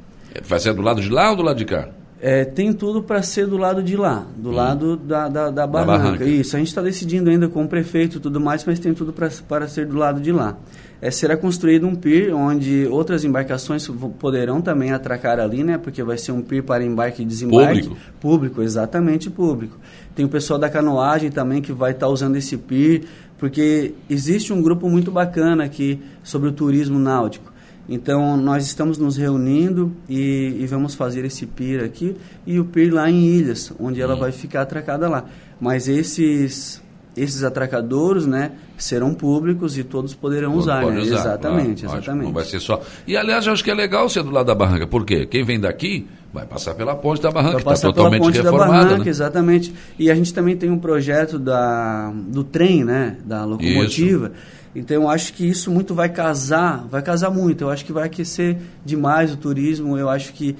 Vai 0.44 0.60
ser 0.60 0.72
do 0.74 0.82
lado 0.82 1.00
de 1.00 1.08
lá 1.08 1.30
ou 1.30 1.36
do 1.36 1.42
lado 1.42 1.56
de 1.56 1.64
cá? 1.64 1.88
É, 2.20 2.44
tem 2.44 2.72
tudo 2.72 3.00
para 3.00 3.22
ser 3.22 3.46
do 3.46 3.56
lado 3.56 3.80
de 3.80 3.96
lá, 3.96 4.26
do 4.36 4.50
hum. 4.50 4.52
lado 4.52 4.96
da, 4.96 5.28
da, 5.28 5.50
da, 5.50 5.66
barranca. 5.66 5.92
da, 5.92 5.98
barranca. 5.98 6.24
Isso, 6.24 6.56
a 6.56 6.58
gente 6.58 6.68
está 6.68 6.82
decidindo 6.82 7.30
ainda 7.30 7.48
com 7.48 7.62
o 7.62 7.68
prefeito 7.68 8.16
e 8.16 8.20
tudo 8.20 8.40
mais, 8.40 8.64
mas 8.64 8.80
tem 8.80 8.92
tudo 8.92 9.12
para 9.12 9.68
ser 9.68 9.86
do 9.86 9.96
lado 9.96 10.20
de 10.20 10.32
lá. 10.32 10.56
É, 11.00 11.12
será 11.12 11.36
construído 11.36 11.86
um 11.86 11.94
pier 11.94 12.34
onde 12.34 12.88
outras 12.90 13.24
embarcações 13.24 13.88
poderão 14.18 14.60
também 14.60 14.90
atracar 14.90 15.38
ali, 15.38 15.62
né? 15.62 15.78
Porque 15.78 16.02
vai 16.02 16.18
ser 16.18 16.32
um 16.32 16.42
pier 16.42 16.64
para 16.64 16.82
embarque 16.82 17.22
e 17.22 17.24
desembarque. 17.24 17.82
Público. 17.82 17.96
Público, 18.20 18.62
exatamente 18.62 19.30
público. 19.30 19.76
Tem 20.16 20.24
o 20.24 20.28
pessoal 20.28 20.58
da 20.58 20.68
canoagem 20.68 21.30
também 21.30 21.62
que 21.62 21.72
vai 21.72 21.92
estar 21.92 22.06
tá 22.06 22.12
usando 22.12 22.34
esse 22.34 22.56
pier, 22.56 23.02
porque 23.38 23.94
existe 24.10 24.52
um 24.52 24.60
grupo 24.60 24.90
muito 24.90 25.12
bacana 25.12 25.62
aqui 25.62 26.00
sobre 26.24 26.48
o 26.48 26.52
turismo 26.52 26.98
náutico. 26.98 27.52
Então, 27.88 28.36
nós 28.36 28.66
estamos 28.66 28.98
nos 28.98 29.16
reunindo 29.16 29.92
e, 30.08 30.56
e, 30.60 30.66
vamos 30.66 30.94
fazer 30.94 31.24
esse 31.24 31.46
PIR 31.46 31.82
aqui 31.82 32.14
e 32.46 32.60
o 32.60 32.64
PIR 32.64 32.92
lá 32.92 33.10
em 33.10 33.24
Ilhas, 33.24 33.72
onde 33.80 34.00
ela 34.00 34.12
uhum. 34.14 34.20
vai 34.20 34.32
ficar 34.32 34.62
atracada 34.62 35.08
lá. 35.08 35.24
Mas 35.58 35.88
esses 35.88 36.82
esses 37.16 37.42
atracadouros, 37.42 38.26
né, 38.26 38.52
serão 38.76 39.12
públicos 39.12 39.76
e 39.76 39.82
todos 39.82 40.14
poderão 40.14 40.54
usar, 40.54 40.86
né? 40.86 41.00
usar, 41.00 41.16
Exatamente, 41.16 41.82
claro, 41.82 41.98
exatamente. 41.98 42.26
Não 42.26 42.32
vai 42.32 42.44
ser 42.44 42.60
só. 42.60 42.80
E 43.06 43.16
aliás, 43.16 43.46
eu 43.46 43.52
acho 43.52 43.64
que 43.64 43.70
é 43.70 43.74
legal 43.74 44.08
ser 44.08 44.22
do 44.22 44.30
lado 44.30 44.46
da 44.46 44.54
barranca, 44.54 44.86
por 44.86 45.04
quê? 45.04 45.26
Quem 45.26 45.44
vem 45.44 45.58
daqui 45.58 46.06
vai 46.32 46.46
passar 46.46 46.74
pela 46.74 46.94
ponte 46.94 47.20
da 47.20 47.30
barranca, 47.30 47.56
que 47.56 47.68
está 47.72 47.88
totalmente 47.88 48.22
ponte 48.22 48.36
reformada. 48.36 48.66
Da 48.66 48.84
barranca, 48.84 49.04
né? 49.04 49.10
Exatamente. 49.10 49.74
E 49.98 50.10
a 50.10 50.14
gente 50.14 50.32
também 50.32 50.56
tem 50.56 50.70
um 50.70 50.78
projeto 50.78 51.38
da, 51.38 52.12
do 52.14 52.44
trem, 52.44 52.84
né, 52.84 53.16
da 53.24 53.44
locomotiva. 53.44 54.26
Isso 54.26 54.57
então 54.74 55.02
eu 55.02 55.08
acho 55.08 55.32
que 55.32 55.46
isso 55.46 55.70
muito 55.70 55.94
vai 55.94 56.08
casar, 56.08 56.86
vai 56.88 57.02
casar 57.02 57.30
muito. 57.30 57.64
Eu 57.64 57.70
acho 57.70 57.84
que 57.84 57.92
vai 57.92 58.06
aquecer 58.06 58.58
demais 58.84 59.32
o 59.32 59.36
turismo. 59.36 59.96
Eu 59.96 60.08
acho 60.08 60.32
que 60.32 60.56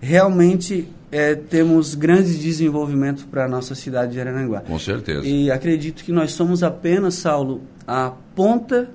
realmente 0.00 0.88
é, 1.10 1.34
temos 1.34 1.94
grandes 1.94 2.38
desenvolvimentos 2.38 3.24
para 3.24 3.44
a 3.44 3.48
nossa 3.48 3.74
cidade 3.74 4.12
de 4.12 4.20
Arananguá. 4.20 4.60
Com 4.60 4.78
certeza. 4.78 5.26
E 5.26 5.50
acredito 5.50 6.04
que 6.04 6.12
nós 6.12 6.32
somos 6.32 6.62
apenas, 6.62 7.14
Saulo, 7.14 7.62
a 7.86 8.12
ponta 8.34 8.88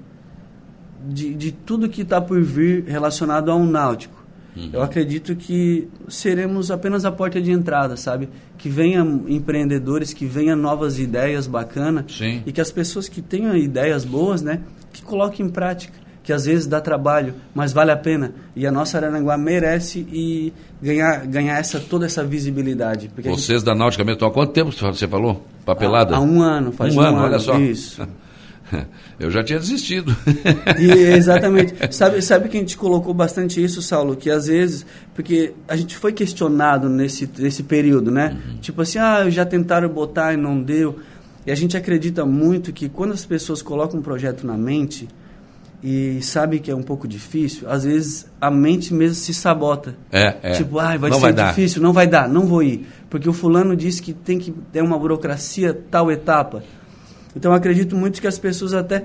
de, 1.08 1.34
de 1.34 1.52
tudo 1.52 1.90
que 1.90 2.02
está 2.02 2.22
por 2.22 2.42
vir 2.42 2.86
relacionado 2.86 3.52
ao 3.52 3.64
náutico. 3.64 4.15
Uhum. 4.56 4.70
Eu 4.72 4.82
acredito 4.82 5.36
que 5.36 5.88
seremos 6.08 6.72
apenas 6.72 7.04
a 7.04 7.12
porta 7.12 7.42
de 7.42 7.52
entrada, 7.52 7.98
sabe? 7.98 8.30
Que 8.58 8.70
venham 8.70 9.24
empreendedores, 9.28 10.14
que 10.14 10.26
venham 10.26 10.56
novas 10.56 10.98
ideias 10.98 11.46
bacanas 11.46 12.06
e 12.46 12.52
que 12.52 12.62
as 12.62 12.72
pessoas 12.72 13.10
que 13.10 13.22
tenham 13.22 13.56
ideias 13.56 14.06
boas, 14.06 14.42
né, 14.42 14.62
que 14.94 15.02
coloquem 15.02 15.46
em 15.46 15.50
prática. 15.50 16.06
Que 16.24 16.34
às 16.34 16.46
vezes 16.46 16.66
dá 16.66 16.82
trabalho, 16.82 17.36
mas 17.54 17.72
vale 17.72 17.92
a 17.92 17.96
pena. 17.96 18.34
E 18.56 18.66
a 18.66 18.72
nossa 18.72 18.98
Araranguá 18.98 19.38
merece 19.38 20.00
e 20.12 20.52
ganhar, 20.82 21.24
ganhar 21.28 21.60
essa, 21.60 21.80
toda 21.80 22.08
essa 22.08 22.24
visibilidade. 22.24 23.12
Vocês 23.16 23.60
gente... 23.60 23.64
da 23.64 23.76
Náutica 23.76 24.04
mesmo, 24.04 24.26
há 24.26 24.32
quanto 24.32 24.52
tempo 24.52 24.72
você 24.72 25.08
falou? 25.08 25.46
Papelada? 25.64 26.16
Há, 26.16 26.18
há 26.18 26.22
um 26.22 26.42
ano, 26.42 26.72
faz 26.72 26.96
um, 26.96 27.00
um 27.00 27.04
ano, 27.04 27.18
ano, 27.18 27.26
olha 27.28 27.38
só. 27.38 27.60
Isso. 27.60 28.08
Eu 29.20 29.32
já 29.32 29.44
tinha 29.44 29.60
desistido. 29.60 30.16
E, 30.80 30.92
exatamente. 30.92 31.74
sabe, 31.92 32.22
sabe 32.22 32.50
que 32.50 32.58
a 32.58 32.60
gente 32.60 32.78
colocou 32.78 33.14
bastante 33.14 33.64
isso, 33.64 33.82
Saulo? 33.82 34.16
Que 34.16 34.30
às 34.30 34.48
vezes, 34.48 34.86
porque 35.14 35.54
a 35.68 35.76
gente 35.76 35.96
foi 35.96 36.12
questionado 36.12 36.90
nesse, 36.90 37.30
nesse 37.38 37.64
período, 37.64 38.12
né? 38.12 38.38
Uhum. 38.50 38.58
Tipo 38.58 38.82
assim, 38.82 39.00
ah, 39.00 39.30
já 39.30 39.46
tentaram 39.46 39.88
botar 39.90 40.34
e 40.34 40.38
não 40.38 40.62
deu. 40.62 41.00
E 41.46 41.52
a 41.52 41.56
gente 41.56 41.78
acredita 41.78 42.26
muito 42.26 42.74
que 42.74 42.90
quando 42.90 43.14
as 43.14 43.24
pessoas 43.24 43.62
colocam 43.62 44.00
um 44.00 44.04
projeto 44.04 44.46
na 44.46 44.58
mente 44.58 45.08
e 45.84 46.20
sabe 46.22 46.60
que 46.60 46.72
é 46.72 46.76
um 46.76 46.82
pouco 46.82 47.08
difícil, 47.08 47.70
às 47.70 47.84
vezes 47.84 48.26
a 48.42 48.50
mente 48.50 48.94
mesmo 48.94 49.16
se 49.16 49.34
sabota. 49.34 49.96
É, 50.12 50.36
é. 50.42 50.52
Tipo, 50.54 50.80
ah, 50.80 50.98
vai 50.98 51.10
não 51.10 51.20
ser 51.20 51.34
vai 51.34 51.50
difícil, 51.50 51.82
dar. 51.82 51.88
não 51.88 51.94
vai 51.94 52.08
dar, 52.08 52.28
não 52.28 52.48
vou 52.48 52.64
ir. 52.64 52.88
Porque 53.10 53.30
o 53.30 53.34
fulano 53.34 53.76
disse 53.76 54.02
que 54.02 54.12
tem 54.12 54.40
que 54.40 54.52
ter 54.72 54.82
uma 54.82 54.98
burocracia 54.98 55.74
tal 55.92 56.12
etapa. 56.12 56.64
Então 57.36 57.54
acredito 57.54 57.96
muito 57.96 58.22
que 58.22 58.28
as 58.28 58.40
pessoas 58.40 58.74
até 58.74 59.04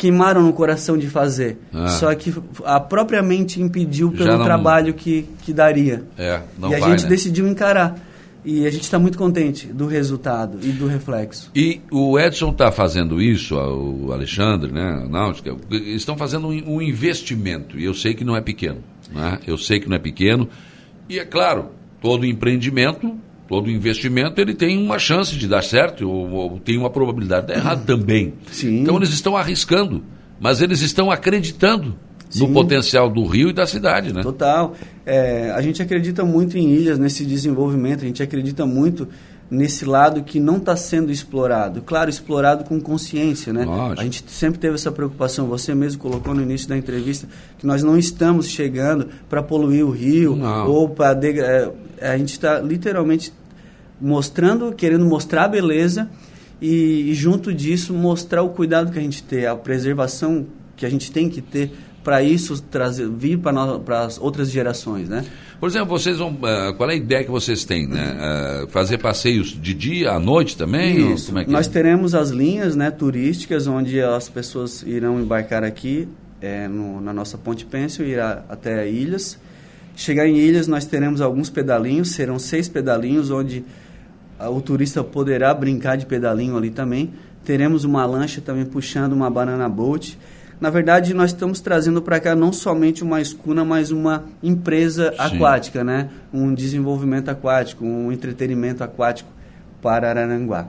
queimaram 0.00 0.42
no 0.42 0.52
coração 0.52 0.96
de 0.96 1.08
fazer. 1.08 1.58
Ah. 1.74 1.88
Só 1.88 2.14
que 2.14 2.34
a 2.64 2.80
própria 2.80 3.22
mente 3.22 3.60
impediu 3.60 4.10
pelo 4.10 4.38
não... 4.38 4.44
trabalho 4.44 4.94
que, 4.94 5.28
que 5.42 5.52
daria. 5.52 6.04
É, 6.16 6.40
e 6.58 6.64
a 6.64 6.78
vai, 6.78 6.90
gente 6.90 7.02
né? 7.02 7.08
decidiu 7.10 7.46
encarar. 7.46 7.96
E 8.42 8.66
a 8.66 8.70
gente 8.70 8.84
está 8.84 8.98
muito 8.98 9.18
contente 9.18 9.66
do 9.66 9.86
resultado 9.86 10.58
e 10.62 10.72
do 10.72 10.86
reflexo. 10.86 11.50
E 11.54 11.82
o 11.90 12.18
Edson 12.18 12.50
está 12.50 12.72
fazendo 12.72 13.20
isso, 13.20 13.54
o 13.54 14.10
Alexandre, 14.14 14.72
né, 14.72 15.02
a 15.04 15.06
Náutica, 15.06 15.54
estão 15.70 16.16
fazendo 16.16 16.48
um, 16.48 16.76
um 16.76 16.80
investimento. 16.80 17.78
E 17.78 17.84
eu 17.84 17.92
sei 17.92 18.14
que 18.14 18.24
não 18.24 18.34
é 18.34 18.40
pequeno. 18.40 18.78
Né? 19.12 19.38
Eu 19.46 19.58
sei 19.58 19.78
que 19.78 19.86
não 19.86 19.96
é 19.96 19.98
pequeno. 19.98 20.48
E 21.06 21.18
é 21.18 21.24
claro, 21.26 21.66
todo 22.00 22.24
empreendimento 22.24 23.14
todo 23.50 23.68
investimento 23.68 24.40
ele 24.40 24.54
tem 24.54 24.80
uma 24.80 24.96
chance 24.96 25.34
de 25.34 25.48
dar 25.48 25.64
certo 25.64 26.08
ou, 26.08 26.30
ou 26.30 26.60
tem 26.60 26.78
uma 26.78 26.88
probabilidade 26.88 27.48
de 27.48 27.52
dar 27.52 27.58
errado 27.58 27.84
também. 27.84 28.32
Sim. 28.52 28.82
Então 28.82 28.96
eles 28.96 29.10
estão 29.10 29.36
arriscando, 29.36 30.04
mas 30.38 30.62
eles 30.62 30.80
estão 30.82 31.10
acreditando 31.10 31.96
Sim. 32.28 32.46
no 32.46 32.52
potencial 32.52 33.10
do 33.10 33.26
Rio 33.26 33.50
e 33.50 33.52
da 33.52 33.66
cidade, 33.66 34.14
né? 34.14 34.22
Total. 34.22 34.76
É, 35.04 35.50
a 35.50 35.60
gente 35.62 35.82
acredita 35.82 36.24
muito 36.24 36.56
em 36.56 36.70
ilhas, 36.70 36.96
nesse 36.96 37.26
desenvolvimento, 37.26 38.04
a 38.04 38.06
gente 38.06 38.22
acredita 38.22 38.64
muito 38.64 39.08
nesse 39.50 39.84
lado 39.84 40.22
que 40.22 40.38
não 40.38 40.58
está 40.58 40.76
sendo 40.76 41.10
explorado. 41.10 41.82
Claro, 41.82 42.08
explorado 42.08 42.62
com 42.62 42.80
consciência, 42.80 43.52
né? 43.52 43.64
Lógico. 43.64 44.00
A 44.00 44.04
gente 44.04 44.24
sempre 44.28 44.60
teve 44.60 44.76
essa 44.76 44.92
preocupação. 44.92 45.48
Você 45.48 45.74
mesmo 45.74 46.00
colocou 46.00 46.32
no 46.32 46.40
início 46.40 46.68
da 46.68 46.76
entrevista 46.76 47.26
que 47.58 47.66
nós 47.66 47.82
não 47.82 47.98
estamos 47.98 48.48
chegando 48.48 49.08
para 49.28 49.42
poluir 49.42 49.84
o 49.84 49.90
rio 49.90 50.36
não. 50.36 50.70
ou 50.70 50.88
para 50.88 51.18
é, 51.26 51.68
a 52.00 52.16
gente 52.16 52.30
está 52.30 52.60
literalmente 52.60 53.32
mostrando, 54.00 54.72
querendo 54.72 55.04
mostrar 55.04 55.44
a 55.44 55.48
beleza 55.48 56.08
e, 56.60 57.10
e, 57.10 57.14
junto 57.14 57.52
disso 57.52 57.92
mostrar 57.94 58.42
o 58.42 58.50
cuidado 58.50 58.92
que 58.92 58.98
a 58.98 59.02
gente 59.02 59.22
tem, 59.22 59.46
a 59.46 59.54
preservação 59.54 60.46
que 60.76 60.86
a 60.86 60.90
gente 60.90 61.10
tem 61.10 61.28
que 61.28 61.40
ter 61.40 61.70
para 62.02 62.22
isso 62.22 62.62
trazer 62.62 63.08
vir 63.08 63.38
para 63.38 64.04
as 64.04 64.18
outras 64.18 64.50
gerações, 64.50 65.08
né? 65.08 65.24
Por 65.58 65.68
exemplo, 65.68 65.88
vocês 65.88 66.16
vão. 66.16 66.30
Uh, 66.30 66.74
qual 66.76 66.88
é 66.88 66.94
a 66.94 66.96
ideia 66.96 67.22
que 67.22 67.30
vocês 67.30 67.64
têm? 67.64 67.86
Né? 67.86 68.64
Uh, 68.64 68.68
fazer 68.68 68.96
passeios 68.96 69.48
de 69.48 69.74
dia 69.74 70.12
à 70.12 70.18
noite 70.18 70.56
também? 70.56 71.12
Isso. 71.12 71.36
É 71.38 71.44
Nós 71.46 71.66
é? 71.66 71.70
teremos 71.70 72.14
as 72.14 72.30
linhas 72.30 72.74
né, 72.74 72.90
turísticas 72.90 73.66
onde 73.66 74.00
as 74.00 74.28
pessoas 74.30 74.82
irão 74.82 75.20
embarcar 75.20 75.62
aqui 75.62 76.08
é, 76.40 76.66
no, 76.66 77.00
na 77.00 77.12
nossa 77.12 77.36
Ponte 77.36 77.66
Pêncil, 77.66 78.06
irá 78.06 78.42
até 78.48 78.88
Ilhas. 78.88 79.38
Chegar 79.94 80.26
em 80.26 80.38
Ilhas, 80.38 80.66
nós 80.66 80.86
teremos 80.86 81.20
alguns 81.20 81.50
pedalinhos, 81.50 82.12
serão 82.12 82.38
seis 82.38 82.66
pedalinhos, 82.66 83.30
onde 83.30 83.62
o 84.48 84.60
turista 84.60 85.02
poderá 85.02 85.52
brincar 85.52 85.96
de 85.96 86.06
pedalinho 86.06 86.56
ali 86.56 86.70
também. 86.70 87.12
Teremos 87.44 87.84
uma 87.84 88.04
lancha 88.06 88.40
também 88.40 88.64
puxando 88.64 89.12
uma 89.12 89.30
banana 89.30 89.68
boat 89.68 90.18
na 90.60 90.68
verdade, 90.68 91.14
nós 91.14 91.30
estamos 91.30 91.60
trazendo 91.60 92.02
para 92.02 92.20
cá 92.20 92.36
não 92.36 92.52
somente 92.52 93.02
uma 93.02 93.18
escuna, 93.20 93.64
mas 93.64 93.90
uma 93.90 94.24
empresa 94.42 95.10
Sim. 95.10 95.36
aquática, 95.36 95.82
né? 95.82 96.10
Um 96.30 96.52
desenvolvimento 96.52 97.30
aquático, 97.30 97.82
um 97.82 98.12
entretenimento 98.12 98.84
aquático 98.84 99.30
para 99.80 100.10
Araranguá. 100.10 100.68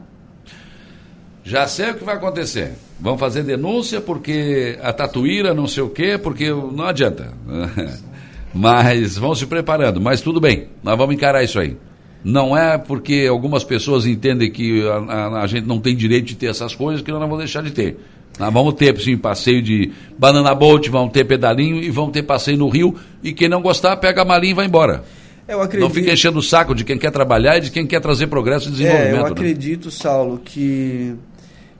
Já 1.43 1.67
sei 1.67 1.91
o 1.91 1.95
que 1.95 2.05
vai 2.05 2.15
acontecer. 2.15 2.71
Vão 2.97 3.17
fazer 3.17 3.43
denúncia 3.43 3.99
porque 3.99 4.79
a 4.81 4.93
tatuíra 4.93 5.53
não 5.53 5.67
sei 5.67 5.83
o 5.83 5.89
quê, 5.89 6.17
porque 6.17 6.49
não 6.49 6.85
adianta. 6.85 7.33
Mas 8.53 9.17
vão 9.17 9.35
se 9.35 9.45
preparando. 9.45 9.99
Mas 9.99 10.21
tudo 10.21 10.39
bem, 10.39 10.69
nós 10.81 10.97
vamos 10.97 11.15
encarar 11.15 11.43
isso 11.43 11.59
aí. 11.59 11.75
Não 12.23 12.55
é 12.55 12.77
porque 12.77 13.25
algumas 13.29 13.63
pessoas 13.63 14.05
entendem 14.05 14.51
que 14.51 14.87
a, 14.87 14.95
a, 14.95 15.41
a 15.41 15.47
gente 15.47 15.65
não 15.65 15.79
tem 15.79 15.95
direito 15.95 16.25
de 16.25 16.35
ter 16.35 16.47
essas 16.47 16.75
coisas 16.75 17.01
que 17.01 17.11
nós 17.11 17.19
não 17.19 17.27
vamos 17.27 17.43
deixar 17.43 17.63
de 17.63 17.71
ter. 17.71 17.97
Nós 18.39 18.53
vamos 18.53 18.73
ter, 18.75 18.97
sim, 18.99 19.17
passeio 19.17 19.61
de 19.61 19.91
banana 20.17 20.55
boat, 20.55 20.89
vamos 20.89 21.11
ter 21.11 21.25
pedalinho 21.25 21.83
e 21.83 21.89
vamos 21.89 22.11
ter 22.11 22.23
passeio 22.23 22.57
no 22.57 22.69
rio. 22.69 22.95
E 23.23 23.33
quem 23.33 23.49
não 23.49 23.61
gostar, 23.61 23.97
pega 23.97 24.21
a 24.21 24.25
malinha 24.25 24.51
e 24.51 24.55
vai 24.55 24.65
embora. 24.65 25.03
Eu 25.47 25.61
acredito... 25.61 25.81
Não 25.81 25.93
fica 25.93 26.13
enchendo 26.13 26.39
o 26.39 26.43
saco 26.43 26.73
de 26.73 26.83
quem 26.83 26.97
quer 26.97 27.11
trabalhar 27.11 27.57
e 27.57 27.61
de 27.61 27.71
quem 27.71 27.85
quer 27.85 27.99
trazer 27.99 28.27
progresso 28.27 28.69
e 28.69 28.71
desenvolvimento. 28.71 29.15
É, 29.15 29.19
eu 29.19 29.23
né? 29.23 29.29
acredito, 29.31 29.85
né? 29.85 29.91
Saulo, 29.91 30.41
que, 30.43 31.13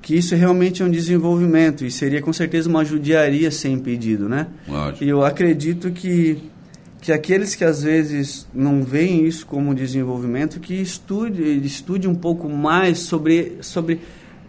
que 0.02 0.16
isso 0.16 0.36
realmente 0.36 0.82
é 0.82 0.86
um 0.86 0.92
desenvolvimento 0.92 1.86
e 1.86 1.92
seria 1.92 2.22
com 2.22 2.34
certeza 2.34 2.68
uma 2.68 2.84
judiaria 2.84 3.50
ser 3.50 3.70
impedido, 3.70 4.28
né? 4.28 4.48
Lógico. 4.68 5.04
E 5.04 5.10
eu 5.10 5.24
acredito 5.24 5.90
que, 5.92 6.38
que 7.02 7.12
aqueles 7.12 7.56
que 7.56 7.66
às 7.66 7.82
vezes 7.82 8.48
não 8.54 8.84
veem 8.84 9.26
isso 9.26 9.46
como 9.48 9.74
desenvolvimento, 9.74 10.60
que 10.60 10.76
estude, 10.76 11.66
estude 11.66 12.08
um 12.08 12.14
pouco 12.14 12.48
mais 12.48 13.00
sobre, 13.00 13.58
sobre 13.62 14.00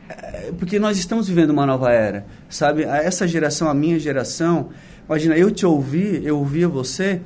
é, 0.06 0.52
porque 0.58 0.78
nós 0.78 0.98
estamos 0.98 1.26
vivendo 1.26 1.50
uma 1.50 1.64
nova 1.64 1.90
era, 1.90 2.26
sabe? 2.50 2.82
Essa 2.82 3.26
geração, 3.26 3.68
a 3.68 3.74
minha 3.74 3.98
geração, 3.98 4.68
imagina, 5.08 5.34
eu 5.34 5.50
te 5.50 5.64
ouvi, 5.64 6.20
eu 6.24 6.38
ouvia 6.38 6.68
você 6.68 7.22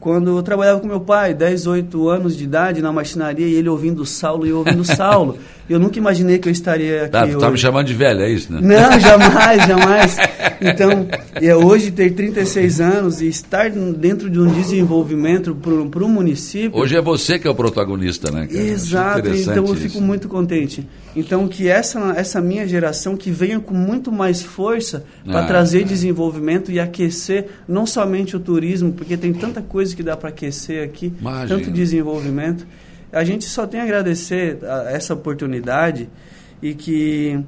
quando 0.00 0.36
eu 0.36 0.42
trabalhava 0.42 0.80
com 0.80 0.86
meu 0.88 1.00
pai, 1.00 1.32
10, 1.32 1.66
8 1.66 2.08
anos 2.08 2.36
de 2.36 2.42
idade, 2.42 2.82
na 2.82 2.90
marcenaria, 2.90 3.46
e 3.46 3.54
ele 3.54 3.68
ouvindo 3.68 4.04
Saulo 4.04 4.44
e 4.44 4.50
eu 4.50 4.58
ouvindo 4.58 4.82
Saulo. 4.84 5.38
Eu 5.68 5.78
nunca 5.78 5.98
imaginei 5.98 6.38
que 6.38 6.48
eu 6.48 6.52
estaria 6.52 7.02
aqui. 7.02 7.12
Tá, 7.12 7.26
tu 7.26 7.38
tá 7.38 7.50
me 7.50 7.58
chamando 7.58 7.86
de 7.86 7.94
velho, 7.94 8.20
é 8.20 8.30
isso, 8.30 8.52
né? 8.52 8.60
Não, 8.60 8.98
jamais, 9.00 9.66
jamais. 9.66 10.16
Então, 10.60 11.06
é 11.34 11.54
hoje 11.54 11.90
ter 11.90 12.12
36 12.12 12.80
anos 12.80 13.20
e 13.20 13.28
estar 13.28 13.70
dentro 13.70 14.28
de 14.28 14.38
um 14.38 14.46
desenvolvimento 14.46 15.54
para 15.54 16.04
o 16.04 16.08
município. 16.08 16.78
Hoje 16.78 16.96
é 16.96 17.00
você 17.00 17.38
que 17.38 17.46
é 17.46 17.50
o 17.50 17.54
protagonista, 17.54 18.30
né? 18.30 18.46
Cara? 18.46 18.60
Exato, 18.60 19.28
então 19.28 19.66
eu 19.66 19.74
fico 19.74 20.00
muito 20.00 20.28
contente. 20.28 20.86
Então, 21.14 21.46
que 21.46 21.68
essa, 21.68 22.14
essa 22.16 22.40
minha 22.40 22.66
geração 22.66 23.16
que 23.16 23.30
venha 23.30 23.60
com 23.60 23.74
muito 23.74 24.10
mais 24.10 24.42
força 24.42 25.04
para 25.24 25.40
ah, 25.40 25.46
trazer 25.46 25.84
desenvolvimento 25.84 26.72
e 26.72 26.80
aquecer 26.80 27.48
não 27.68 27.86
somente 27.86 28.36
o 28.36 28.40
turismo, 28.40 28.92
porque 28.92 29.16
tem 29.16 29.32
tanta 29.32 29.60
coisa 29.60 29.94
que 29.94 30.02
dá 30.02 30.16
para 30.16 30.30
aquecer 30.30 30.84
aqui, 30.84 31.12
Imagina. 31.20 31.48
tanto 31.48 31.70
desenvolvimento 31.70 32.66
a 33.12 33.24
gente 33.24 33.44
só 33.44 33.66
tem 33.66 33.80
a 33.80 33.84
agradecer 33.84 34.58
a 34.64 34.90
essa 34.90 35.14
oportunidade 35.14 36.08
e 36.62 36.74
que 36.74 37.38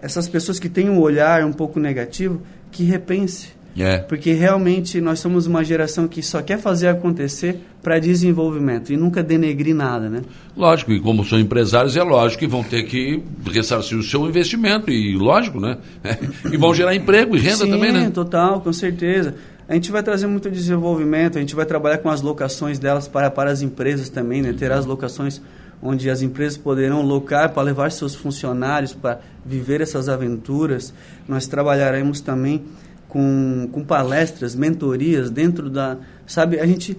essas 0.00 0.28
pessoas 0.28 0.58
que 0.58 0.68
têm 0.68 0.88
um 0.88 1.00
olhar 1.00 1.44
um 1.44 1.52
pouco 1.52 1.80
negativo, 1.80 2.40
que 2.70 2.84
repense. 2.84 3.58
Yeah. 3.76 3.98
É. 3.98 3.98
Porque 3.98 4.32
realmente 4.32 5.00
nós 5.00 5.20
somos 5.20 5.46
uma 5.46 5.62
geração 5.62 6.08
que 6.08 6.22
só 6.22 6.42
quer 6.42 6.58
fazer 6.58 6.88
acontecer 6.88 7.60
para 7.82 7.98
desenvolvimento 7.98 8.92
e 8.92 8.96
nunca 8.96 9.22
denegrir 9.22 9.74
nada, 9.74 10.08
né? 10.08 10.22
Lógico, 10.56 10.92
e 10.92 11.00
como 11.00 11.24
são 11.24 11.38
empresários, 11.38 11.96
é 11.96 12.02
lógico 12.02 12.40
que 12.40 12.46
vão 12.46 12.64
ter 12.64 12.84
que 12.84 13.22
ressarcir 13.46 13.96
o 13.96 14.02
seu 14.02 14.26
investimento, 14.26 14.90
e 14.90 15.16
lógico, 15.16 15.60
né? 15.60 15.78
e 16.50 16.56
vão 16.56 16.74
gerar 16.74 16.94
emprego 16.94 17.36
e 17.36 17.38
renda 17.38 17.64
Sim, 17.64 17.70
também, 17.70 17.92
né? 17.92 18.10
total, 18.10 18.60
com 18.60 18.72
certeza. 18.72 19.36
A 19.68 19.74
gente 19.74 19.92
vai 19.92 20.02
trazer 20.02 20.26
muito 20.26 20.50
desenvolvimento, 20.50 21.36
a 21.36 21.40
gente 21.40 21.54
vai 21.54 21.66
trabalhar 21.66 21.98
com 21.98 22.08
as 22.08 22.22
locações 22.22 22.78
delas 22.78 23.06
para, 23.06 23.30
para 23.30 23.50
as 23.50 23.60
empresas 23.60 24.08
também, 24.08 24.40
né? 24.40 24.54
Terá 24.58 24.78
as 24.78 24.86
locações 24.86 25.42
onde 25.82 26.08
as 26.08 26.22
empresas 26.22 26.56
poderão 26.56 27.02
locar 27.02 27.50
para 27.52 27.62
levar 27.62 27.92
seus 27.92 28.14
funcionários 28.14 28.94
para 28.94 29.20
viver 29.44 29.80
essas 29.80 30.08
aventuras. 30.08 30.92
Nós 31.28 31.46
trabalharemos 31.46 32.20
também 32.20 32.64
com, 33.08 33.68
com 33.70 33.84
palestras, 33.84 34.54
mentorias 34.54 35.30
dentro 35.30 35.68
da... 35.68 35.98
Sabe, 36.26 36.58
a 36.58 36.66
gente... 36.66 36.96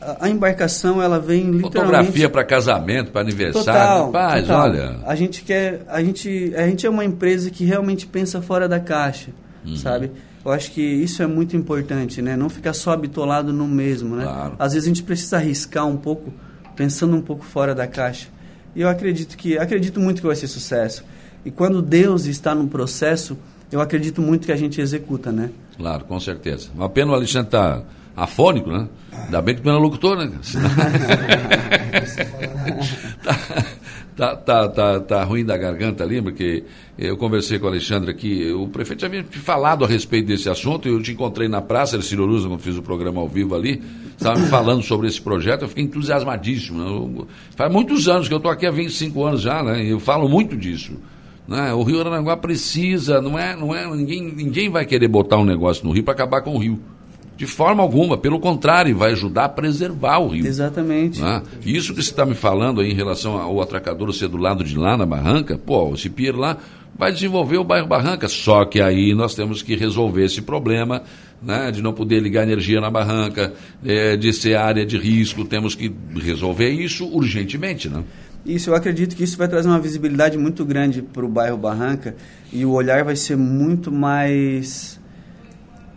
A, 0.00 0.26
a 0.26 0.28
embarcação, 0.28 1.02
ela 1.02 1.18
vem 1.18 1.50
literalmente... 1.50 1.76
Fotografia 1.76 2.28
para 2.28 2.44
casamento, 2.44 3.10
para 3.10 3.22
aniversário. 3.22 3.64
Total, 3.64 4.10
Paz, 4.10 4.42
total. 4.42 4.62
olha... 4.62 4.98
A 5.06 5.14
gente 5.14 5.42
quer... 5.42 5.84
A 5.88 6.02
gente, 6.02 6.52
a 6.54 6.66
gente 6.66 6.86
é 6.86 6.90
uma 6.90 7.04
empresa 7.04 7.50
que 7.50 7.64
realmente 7.64 8.06
pensa 8.06 8.40
fora 8.40 8.68
da 8.68 8.78
caixa, 8.78 9.30
uhum. 9.64 9.76
sabe? 9.76 10.10
Eu 10.44 10.52
acho 10.52 10.72
que 10.72 10.80
isso 10.80 11.22
é 11.22 11.26
muito 11.26 11.56
importante, 11.56 12.22
né? 12.22 12.36
Não 12.36 12.48
ficar 12.48 12.72
só 12.72 12.92
habitolado 12.92 13.52
no 13.52 13.68
mesmo, 13.68 14.16
né? 14.16 14.24
Claro. 14.24 14.54
Às 14.58 14.72
vezes 14.72 14.86
a 14.86 14.88
gente 14.88 15.02
precisa 15.02 15.36
arriscar 15.36 15.86
um 15.86 15.96
pouco, 15.96 16.32
pensando 16.74 17.14
um 17.14 17.20
pouco 17.20 17.44
fora 17.44 17.74
da 17.74 17.86
caixa. 17.86 18.28
E 18.74 18.80
eu 18.80 18.88
acredito 18.88 19.36
que 19.36 19.58
acredito 19.58 20.00
muito 20.00 20.20
que 20.20 20.26
vai 20.26 20.36
ser 20.36 20.46
sucesso. 20.46 21.04
E 21.44 21.50
quando 21.50 21.82
Deus 21.82 22.26
está 22.26 22.54
no 22.54 22.68
processo, 22.68 23.36
eu 23.70 23.80
acredito 23.80 24.22
muito 24.22 24.46
que 24.46 24.52
a 24.52 24.56
gente 24.56 24.80
executa, 24.80 25.30
né? 25.30 25.50
Claro, 25.76 26.04
com 26.04 26.18
certeza. 26.18 26.70
Uma 26.74 26.88
pena 26.88 27.12
o 27.12 27.14
Alexandre 27.14 27.48
estar 27.48 27.80
tá 27.80 27.84
afônico, 28.16 28.70
né? 28.70 28.88
Ainda 29.12 29.42
bem 29.42 29.54
que 29.54 29.62
tu 29.62 29.68
é 29.70 29.72
locutor, 29.72 30.16
né? 30.16 30.30
tá, 33.22 33.36
tá, 34.20 34.36
tá, 34.36 34.68
tá, 34.68 35.00
tá 35.00 35.24
ruim 35.24 35.42
da 35.46 35.56
garganta 35.56 36.04
ali, 36.04 36.20
porque 36.20 36.62
eu 36.98 37.16
conversei 37.16 37.58
com 37.58 37.64
o 37.64 37.68
Alexandre 37.70 38.10
aqui, 38.10 38.52
o 38.52 38.68
prefeito 38.68 39.00
já 39.00 39.06
havia 39.06 39.24
falado 39.24 39.82
a 39.82 39.88
respeito 39.88 40.26
desse 40.26 40.50
assunto, 40.50 40.86
eu 40.86 41.00
te 41.00 41.12
encontrei 41.12 41.48
na 41.48 41.62
praça, 41.62 41.96
ele 41.96 42.02
Ciroruza, 42.02 42.46
quando 42.46 42.60
fiz 42.60 42.76
o 42.76 42.82
programa 42.82 43.18
ao 43.22 43.26
vivo 43.26 43.54
ali, 43.54 43.82
estava 44.10 44.38
me 44.38 44.46
falando 44.48 44.82
sobre 44.82 45.08
esse 45.08 45.18
projeto, 45.18 45.62
eu 45.62 45.68
fiquei 45.68 45.84
entusiasmadíssimo. 45.84 46.82
Eu, 46.82 47.28
faz 47.56 47.72
muitos 47.72 48.08
anos 48.08 48.28
que 48.28 48.34
eu 48.34 48.36
estou 48.36 48.52
aqui 48.52 48.66
há 48.66 48.70
25 48.70 49.24
anos 49.24 49.40
já, 49.40 49.62
né? 49.62 49.82
eu 49.82 49.98
falo 49.98 50.28
muito 50.28 50.54
disso. 50.54 50.92
Né? 51.48 51.72
O 51.72 51.82
Rio 51.82 52.00
Aranguá 52.00 52.36
precisa, 52.36 53.22
não 53.22 53.38
é, 53.38 53.56
não 53.56 53.74
é, 53.74 53.86
ninguém, 53.96 54.22
ninguém 54.22 54.68
vai 54.68 54.84
querer 54.84 55.08
botar 55.08 55.38
um 55.38 55.46
negócio 55.46 55.86
no 55.86 55.92
Rio 55.92 56.04
para 56.04 56.12
acabar 56.12 56.42
com 56.42 56.54
o 56.54 56.58
Rio. 56.58 56.78
De 57.40 57.46
forma 57.46 57.82
alguma, 57.82 58.18
pelo 58.18 58.38
contrário, 58.38 58.94
vai 58.94 59.12
ajudar 59.12 59.46
a 59.46 59.48
preservar 59.48 60.18
o 60.18 60.28
rio. 60.28 60.46
Exatamente. 60.46 61.22
Né? 61.22 61.42
Isso 61.64 61.94
que 61.94 62.02
você 62.02 62.10
está 62.10 62.26
me 62.26 62.34
falando 62.34 62.82
aí 62.82 62.90
em 62.90 62.94
relação 62.94 63.40
ao 63.40 63.62
atracador 63.62 64.12
ser 64.12 64.28
do 64.28 64.36
lado 64.36 64.62
de 64.62 64.76
lá 64.76 64.94
na 64.94 65.06
barranca, 65.06 65.56
pô, 65.56 65.94
esse 65.94 66.10
pier 66.10 66.36
lá 66.36 66.58
vai 66.94 67.10
desenvolver 67.10 67.56
o 67.56 67.64
bairro 67.64 67.86
Barranca. 67.86 68.28
Só 68.28 68.66
que 68.66 68.78
aí 68.78 69.14
nós 69.14 69.34
temos 69.34 69.62
que 69.62 69.74
resolver 69.74 70.26
esse 70.26 70.42
problema 70.42 71.02
né, 71.42 71.70
de 71.70 71.80
não 71.80 71.94
poder 71.94 72.20
ligar 72.20 72.42
energia 72.42 72.78
na 72.78 72.90
barranca, 72.90 73.54
é, 73.82 74.18
de 74.18 74.34
ser 74.34 74.56
área 74.56 74.84
de 74.84 74.98
risco. 74.98 75.42
Temos 75.42 75.74
que 75.74 75.90
resolver 76.16 76.68
isso 76.68 77.06
urgentemente. 77.06 77.88
Né? 77.88 78.04
Isso, 78.44 78.68
eu 78.68 78.74
acredito 78.74 79.16
que 79.16 79.24
isso 79.24 79.38
vai 79.38 79.48
trazer 79.48 79.66
uma 79.66 79.80
visibilidade 79.80 80.36
muito 80.36 80.62
grande 80.62 81.00
para 81.00 81.24
o 81.24 81.28
bairro 81.28 81.56
Barranca 81.56 82.14
e 82.52 82.66
o 82.66 82.72
olhar 82.72 83.02
vai 83.02 83.16
ser 83.16 83.38
muito 83.38 83.90
mais 83.90 84.99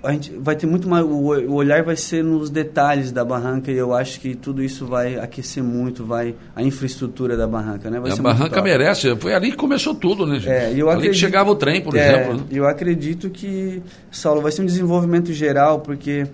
a 0.03 0.12
gente 0.12 0.33
vai 0.38 0.55
ter 0.55 0.67
muito 0.67 0.88
mais 0.88 1.05
o 1.05 1.53
olhar 1.53 1.81
vai 1.81 1.95
ser 1.95 2.24
nos 2.24 2.50
detalhes 2.50 3.10
da 3.10 3.24
barranca 3.24 3.72
e 3.72 3.77
eu 3.77 3.93
acho 3.93 4.19
que 4.19 4.36
tudo 4.36 4.62
isso 4.62 4.86
vai 4.86 5.17
aquecer 5.17 5.63
muito 5.63 6.05
vai 6.05 6.36
a 6.53 6.62
infraestrutura 6.62 7.38
da 7.38 7.48
barranca 7.48 7.89
né 7.89 8.01
vai 8.01 8.12
a 8.12 8.15
barranca 8.17 8.62
merece 8.62 9.15
foi 9.15 9.33
ali 9.33 9.51
que 9.51 9.57
começou 9.57 9.95
tudo 9.95 10.27
né 10.27 10.39
gente? 10.39 10.50
É, 10.50 10.74
eu 10.74 10.89
ali 10.89 10.98
acredito, 10.98 11.12
que 11.12 11.17
chegava 11.17 11.50
o 11.50 11.55
trem 11.55 11.81
por 11.81 11.95
é, 11.95 12.00
exemplo 12.00 12.33
né? 12.36 12.43
eu 12.51 12.67
acredito 12.67 13.29
que 13.29 13.81
Saulo 14.12 14.41
vai 14.41 14.51
ser 14.51 14.62
um 14.62 14.65
desenvolvimento 14.65 15.31
geral 15.31 15.79
porque 15.79 16.27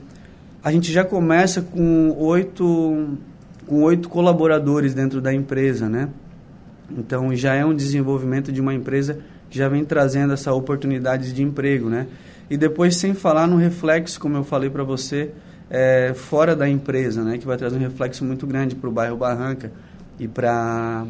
a 0.63 0.71
gente 0.71 0.91
já 0.91 1.05
começa 1.05 1.61
com 1.61 2.15
oito 2.17 3.17
com 3.67 3.83
oito 3.83 4.09
colaboradores 4.09 4.95
dentro 4.95 5.21
da 5.21 5.31
empresa 5.31 5.87
né 5.87 6.09
então 6.97 7.35
já 7.35 7.53
é 7.53 7.63
um 7.63 7.75
desenvolvimento 7.75 8.51
de 8.51 8.59
uma 8.59 8.73
empresa 8.73 9.19
que 9.47 9.59
já 9.59 9.69
vem 9.69 9.85
trazendo 9.85 10.33
essa 10.33 10.51
oportunidade 10.53 11.31
de 11.33 11.43
emprego 11.43 11.87
né 11.87 12.07
e 12.49 12.57
depois 12.57 12.95
sem 12.95 13.13
falar 13.13 13.47
no 13.47 13.57
reflexo, 13.57 14.19
como 14.19 14.37
eu 14.37 14.43
falei 14.43 14.69
para 14.69 14.83
você, 14.83 15.31
é, 15.69 16.13
fora 16.15 16.55
da 16.55 16.67
empresa, 16.67 17.23
né, 17.23 17.37
que 17.37 17.45
vai 17.45 17.57
trazer 17.57 17.77
um 17.77 17.79
reflexo 17.79 18.25
muito 18.25 18.47
grande 18.47 18.75
para 18.75 18.89
o 18.89 18.91
bairro 18.91 19.17
Barranca 19.17 19.71
e 20.19 20.27
para 20.27 21.05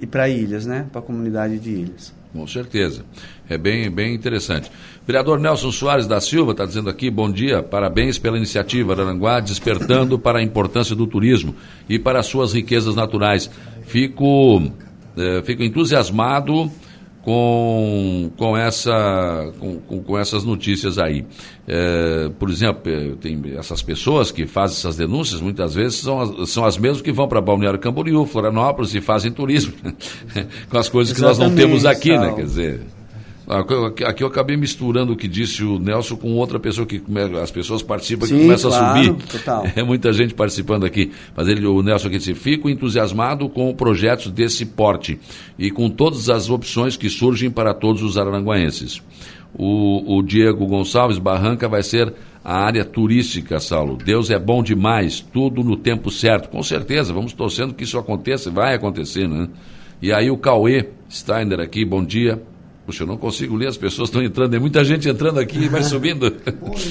e 0.00 0.06
para 0.06 0.28
ilhas, 0.28 0.64
né? 0.64 0.86
Para 0.92 1.00
a 1.00 1.02
comunidade 1.02 1.58
de 1.58 1.70
ilhas. 1.70 2.14
Com 2.32 2.46
certeza. 2.46 3.04
É 3.48 3.56
bem, 3.56 3.90
bem 3.90 4.14
interessante. 4.14 4.70
Vereador 5.06 5.40
Nelson 5.40 5.72
Soares 5.72 6.06
da 6.06 6.20
Silva 6.20 6.52
está 6.52 6.64
dizendo 6.64 6.90
aqui, 6.90 7.10
bom 7.10 7.30
dia, 7.30 7.62
parabéns 7.62 8.18
pela 8.18 8.36
iniciativa 8.36 8.92
Araranguá, 8.92 9.40
despertando 9.40 10.18
para 10.18 10.38
a 10.38 10.42
importância 10.42 10.94
do 10.94 11.06
turismo 11.06 11.54
e 11.88 11.98
para 11.98 12.20
as 12.20 12.26
suas 12.26 12.52
riquezas 12.52 12.94
naturais. 12.94 13.50
Fico, 13.86 14.70
eh, 15.16 15.42
fico 15.42 15.62
entusiasmado 15.62 16.70
com, 17.28 18.30
com, 18.38 18.56
essa, 18.56 19.52
com, 19.60 20.00
com 20.00 20.18
essas 20.18 20.44
notícias 20.44 20.98
aí. 20.98 21.26
É, 21.66 22.30
por 22.38 22.48
exemplo, 22.48 22.80
eh, 22.90 23.16
tem 23.20 23.38
essas 23.54 23.82
pessoas 23.82 24.32
que 24.32 24.46
fazem 24.46 24.78
essas 24.78 24.96
denúncias, 24.96 25.38
muitas 25.38 25.74
vezes 25.74 25.98
são 25.98 26.18
as, 26.22 26.48
são 26.48 26.64
as 26.64 26.78
mesmas 26.78 27.02
que 27.02 27.12
vão 27.12 27.28
para 27.28 27.38
Balneário 27.42 27.78
Camboriú, 27.78 28.24
Florianópolis 28.24 28.94
e 28.94 29.02
fazem 29.02 29.30
turismo, 29.30 29.74
com 30.70 30.78
as 30.78 30.88
coisas 30.88 31.12
que 31.12 31.20
Exatamente, 31.20 31.38
nós 31.38 31.50
não 31.50 31.54
temos 31.54 31.84
aqui, 31.84 32.16
né? 32.16 32.32
Quer 32.34 32.44
dizer, 32.44 32.80
Aqui 34.06 34.22
eu 34.22 34.26
acabei 34.26 34.58
misturando 34.58 35.14
o 35.14 35.16
que 35.16 35.26
disse 35.26 35.64
o 35.64 35.78
Nelson 35.78 36.16
com 36.16 36.34
outra 36.34 36.60
pessoa 36.60 36.86
que 36.86 37.02
as 37.40 37.50
pessoas 37.50 37.82
participam 37.82 38.26
Sim, 38.26 38.36
que 38.36 38.42
começa 38.42 38.68
claro, 38.68 38.84
a 38.84 39.04
subir. 39.04 39.26
Total. 39.26 39.66
É 39.74 39.82
muita 39.82 40.12
gente 40.12 40.34
participando 40.34 40.84
aqui. 40.84 41.12
Mas 41.34 41.48
ele, 41.48 41.66
o 41.66 41.82
Nelson 41.82 42.08
aqui 42.08 42.18
disse: 42.18 42.34
fico 42.34 42.68
entusiasmado 42.68 43.48
com 43.48 43.74
projetos 43.74 44.30
desse 44.30 44.66
porte 44.66 45.18
e 45.58 45.70
com 45.70 45.88
todas 45.88 46.28
as 46.28 46.50
opções 46.50 46.94
que 46.94 47.08
surgem 47.08 47.50
para 47.50 47.72
todos 47.72 48.02
os 48.02 48.18
araranguaenses. 48.18 49.00
O, 49.54 50.18
o 50.18 50.22
Diego 50.22 50.66
Gonçalves 50.66 51.18
Barranca 51.18 51.66
vai 51.66 51.82
ser 51.82 52.12
a 52.44 52.54
área 52.54 52.84
turística, 52.84 53.58
Saulo. 53.58 53.96
Deus 53.96 54.30
é 54.30 54.38
bom 54.38 54.62
demais, 54.62 55.20
tudo 55.20 55.64
no 55.64 55.74
tempo 55.74 56.10
certo. 56.10 56.50
Com 56.50 56.62
certeza, 56.62 57.14
vamos 57.14 57.32
torcendo 57.32 57.72
que 57.72 57.84
isso 57.84 57.98
aconteça, 57.98 58.50
vai 58.50 58.74
acontecer, 58.74 59.26
né? 59.26 59.48
E 60.02 60.12
aí 60.12 60.30
o 60.30 60.36
Cauê 60.36 60.90
Steiner 61.10 61.60
aqui, 61.60 61.82
bom 61.84 62.04
dia. 62.04 62.42
Puxa, 62.88 63.02
eu 63.02 63.06
não 63.06 63.18
consigo 63.18 63.54
ler, 63.54 63.68
as 63.68 63.76
pessoas 63.76 64.08
estão 64.08 64.22
entrando, 64.22 64.52
tem 64.52 64.58
muita 64.58 64.82
gente 64.82 65.06
entrando 65.06 65.38
aqui 65.38 65.58
e 65.58 65.68
vai 65.68 65.82
subindo. 65.84 66.30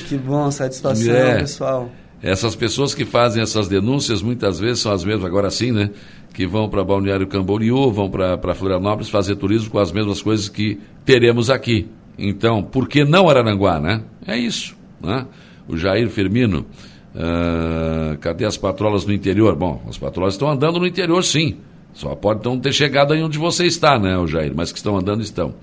que 0.08 0.16
bom, 0.16 0.52
satisfação, 0.52 1.12
é. 1.12 1.40
pessoal. 1.40 1.92
Essas 2.22 2.56
pessoas 2.56 2.94
que 2.94 3.04
fazem 3.04 3.42
essas 3.42 3.68
denúncias 3.68 4.22
muitas 4.22 4.60
vezes 4.60 4.78
são 4.78 4.92
as 4.92 5.04
mesmas, 5.04 5.26
agora 5.26 5.50
sim, 5.50 5.72
né? 5.72 5.90
Que 6.36 6.46
vão 6.46 6.70
para 6.70 6.84
Balneário 6.84 7.26
Camboriú, 7.26 7.92
vão 7.92 8.12
para 8.12 8.54
Florianópolis 8.54 9.10
fazer 9.10 9.38
turismo 9.38 9.72
com 9.72 9.80
as 9.80 9.92
mesmas 9.92 10.22
coisas 10.22 10.48
que 10.48 10.80
teremos 11.04 11.50
aqui. 11.50 11.88
Então, 12.16 12.62
por 12.62 12.88
que 12.88 13.04
não 13.04 13.28
Araranguá, 13.28 13.80
né? 13.80 14.04
É 14.28 14.38
isso, 14.38 14.78
né? 15.02 15.26
O 15.68 15.76
Jair 15.76 16.12
Firmino, 16.12 16.68
uh, 17.16 18.16
cadê 18.20 18.46
as 18.46 18.56
patrolas 18.56 19.04
no 19.04 19.14
interior? 19.14 19.56
Bom, 19.56 19.82
as 19.90 19.98
patrolas 19.98 20.36
estão 20.36 20.48
andando 20.48 20.80
no 20.80 20.86
interior, 20.86 21.24
sim. 21.24 21.58
Só 21.92 22.14
pode 22.14 22.46
não 22.46 22.60
ter 22.60 22.72
chegado 22.72 23.14
aí 23.14 23.24
onde 23.24 23.40
você 23.40 23.66
está, 23.66 23.98
né, 23.98 24.16
o 24.16 24.28
Jair? 24.28 24.54
Mas 24.56 24.72
que 24.72 24.78
estão 24.78 24.96
andando, 24.96 25.24
estão. 25.24 25.56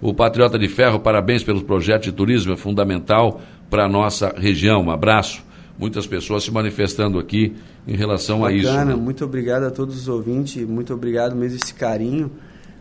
O 0.00 0.12
Patriota 0.12 0.58
de 0.58 0.68
Ferro, 0.68 1.00
parabéns 1.00 1.42
pelos 1.42 1.62
projetos 1.62 2.06
de 2.06 2.12
turismo, 2.12 2.52
é 2.52 2.56
fundamental 2.56 3.40
para 3.70 3.84
a 3.84 3.88
nossa 3.88 4.34
região. 4.36 4.82
Um 4.82 4.90
abraço. 4.90 5.44
Muitas 5.78 6.06
pessoas 6.06 6.44
se 6.44 6.50
manifestando 6.50 7.18
aqui 7.18 7.54
em 7.86 7.96
relação 7.96 8.40
Bacana, 8.40 8.54
a 8.54 8.58
isso. 8.58 8.84
Né? 8.84 8.94
Muito 8.94 9.24
obrigado 9.24 9.64
a 9.64 9.70
todos 9.70 9.96
os 9.96 10.08
ouvintes, 10.08 10.66
muito 10.66 10.92
obrigado 10.94 11.36
mesmo 11.36 11.58
esse 11.62 11.74
carinho, 11.74 12.30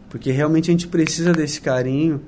porque 0.10 0.32
realmente 0.32 0.70
a 0.70 0.74
gente 0.74 0.88
precisa 0.88 1.34
desse 1.34 1.60
carinho 1.60 2.22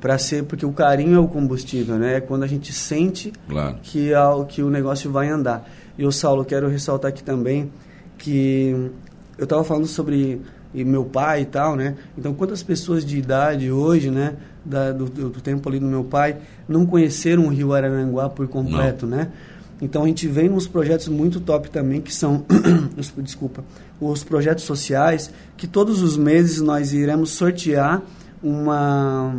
para 0.00 0.18
ser, 0.18 0.44
porque 0.44 0.66
o 0.66 0.72
carinho 0.72 1.16
é 1.16 1.18
o 1.18 1.28
combustível, 1.28 1.96
né? 1.96 2.16
É 2.16 2.20
quando 2.20 2.42
a 2.42 2.46
gente 2.46 2.72
sente 2.72 3.32
claro. 3.48 3.76
que, 3.82 4.10
que 4.48 4.62
o 4.62 4.68
negócio 4.68 5.10
vai 5.10 5.28
andar. 5.28 5.66
E 5.96 6.04
o 6.04 6.12
Saulo, 6.12 6.44
quero 6.44 6.68
ressaltar 6.68 7.10
aqui 7.10 7.22
também 7.22 7.70
que 8.18 8.90
eu 9.38 9.44
estava 9.44 9.64
falando 9.64 9.86
sobre 9.86 10.40
e 10.74 10.84
meu 10.84 11.04
pai 11.04 11.42
e 11.42 11.44
tal, 11.44 11.76
né? 11.76 11.94
Então, 12.18 12.34
quantas 12.34 12.62
pessoas 12.62 13.04
de 13.04 13.16
idade 13.16 13.70
hoje, 13.70 14.10
né, 14.10 14.34
da, 14.64 14.90
do, 14.92 15.06
do, 15.06 15.40
tempo 15.40 15.68
ali 15.68 15.78
do 15.78 15.86
meu 15.86 16.02
pai, 16.02 16.36
não 16.68 16.84
conheceram 16.84 17.46
o 17.46 17.48
Rio 17.48 17.72
Araranguá 17.72 18.28
por 18.28 18.48
completo, 18.48 19.06
não. 19.06 19.18
né? 19.18 19.28
Então, 19.80 20.04
a 20.04 20.06
gente 20.06 20.26
vem 20.26 20.48
nos 20.48 20.66
projetos 20.66 21.08
muito 21.08 21.40
top 21.40 21.70
também, 21.70 22.00
que 22.00 22.12
são, 22.12 22.44
desculpa, 23.22 23.64
os 24.00 24.24
projetos 24.24 24.64
sociais, 24.64 25.30
que 25.56 25.66
todos 25.66 26.02
os 26.02 26.16
meses 26.16 26.60
nós 26.60 26.92
iremos 26.92 27.30
sortear 27.30 28.02
uma 28.42 29.34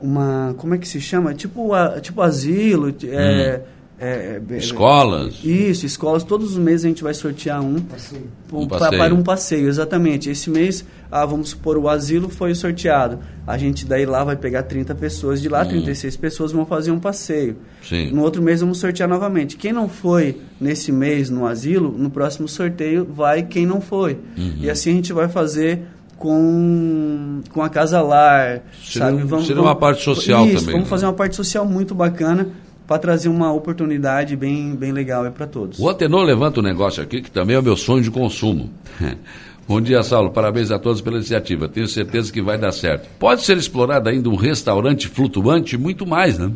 uma 0.00 0.54
como 0.56 0.74
é 0.74 0.78
que 0.78 0.88
se 0.88 0.98
chama 0.98 1.34
tipo 1.34 1.74
a, 1.74 2.00
tipo 2.00 2.22
asilo 2.22 2.88
hum 2.88 2.94
é, 3.04 3.62
é, 4.02 4.40
escolas. 4.56 5.40
Isso, 5.44 5.84
escolas. 5.84 6.24
Todos 6.24 6.52
os 6.52 6.58
meses 6.58 6.86
a 6.86 6.88
gente 6.88 7.02
vai 7.02 7.12
sortear 7.12 7.60
um, 7.60 7.76
um 7.76 8.66
passeio. 8.66 8.98
para 8.98 9.14
um 9.14 9.22
passeio, 9.22 9.68
exatamente. 9.68 10.30
Esse 10.30 10.48
mês, 10.48 10.86
ah, 11.12 11.26
vamos 11.26 11.50
supor, 11.50 11.76
o 11.76 11.86
asilo 11.86 12.30
foi 12.30 12.54
sorteado. 12.54 13.18
A 13.46 13.58
gente 13.58 13.84
daí 13.84 14.06
lá 14.06 14.24
vai 14.24 14.36
pegar 14.36 14.62
30 14.62 14.94
pessoas, 14.94 15.42
de 15.42 15.50
lá 15.50 15.64
hum. 15.64 15.68
36 15.68 16.16
pessoas 16.16 16.50
vão 16.50 16.64
fazer 16.64 16.90
um 16.90 16.98
passeio. 16.98 17.58
Sim. 17.82 18.10
No 18.10 18.22
outro 18.22 18.40
mês 18.40 18.62
vamos 18.62 18.78
sortear 18.78 19.06
novamente. 19.06 19.58
Quem 19.58 19.70
não 19.70 19.86
foi 19.86 20.40
nesse 20.58 20.90
mês 20.90 21.28
no 21.28 21.46
asilo, 21.46 21.94
no 21.94 22.08
próximo 22.08 22.48
sorteio 22.48 23.04
vai 23.04 23.42
quem 23.42 23.66
não 23.66 23.82
foi. 23.82 24.18
Uhum. 24.38 24.60
E 24.60 24.70
assim 24.70 24.92
a 24.92 24.94
gente 24.94 25.12
vai 25.12 25.28
fazer 25.28 25.82
com, 26.16 27.40
com 27.50 27.62
a 27.62 27.68
Casa 27.68 28.00
Lar, 28.02 28.62
seria, 28.82 29.08
sabe? 29.08 29.22
Vamos, 29.24 29.46
seria 29.46 29.62
uma 29.62 29.74
parte 29.74 30.02
social 30.02 30.46
isso, 30.46 30.60
também. 30.60 30.72
Vamos 30.72 30.86
né? 30.86 30.90
fazer 30.90 31.06
uma 31.06 31.14
parte 31.14 31.34
social 31.34 31.66
muito 31.66 31.94
bacana 31.94 32.48
para 32.90 32.98
trazer 32.98 33.28
uma 33.28 33.52
oportunidade 33.52 34.34
bem, 34.34 34.74
bem 34.74 34.90
legal 34.90 35.30
para 35.30 35.46
todos. 35.46 35.78
O 35.78 35.88
Atenor 35.88 36.24
levanta 36.24 36.58
um 36.58 36.62
negócio 36.64 37.00
aqui 37.00 37.22
que 37.22 37.30
também 37.30 37.54
é 37.54 37.58
o 37.60 37.62
meu 37.62 37.76
sonho 37.76 38.02
de 38.02 38.10
consumo. 38.10 38.68
Bom 39.68 39.80
dia, 39.80 40.02
Saulo. 40.02 40.32
Parabéns 40.32 40.72
a 40.72 40.78
todos 40.80 41.00
pela 41.00 41.14
iniciativa. 41.14 41.68
Tenho 41.68 41.86
certeza 41.86 42.32
que 42.32 42.42
vai 42.42 42.58
dar 42.58 42.72
certo. 42.72 43.08
Pode 43.16 43.42
ser 43.42 43.56
explorado 43.56 44.08
ainda 44.08 44.28
um 44.28 44.34
restaurante 44.34 45.06
flutuante 45.06 45.78
muito 45.78 46.04
mais, 46.04 46.36
né? 46.36 46.50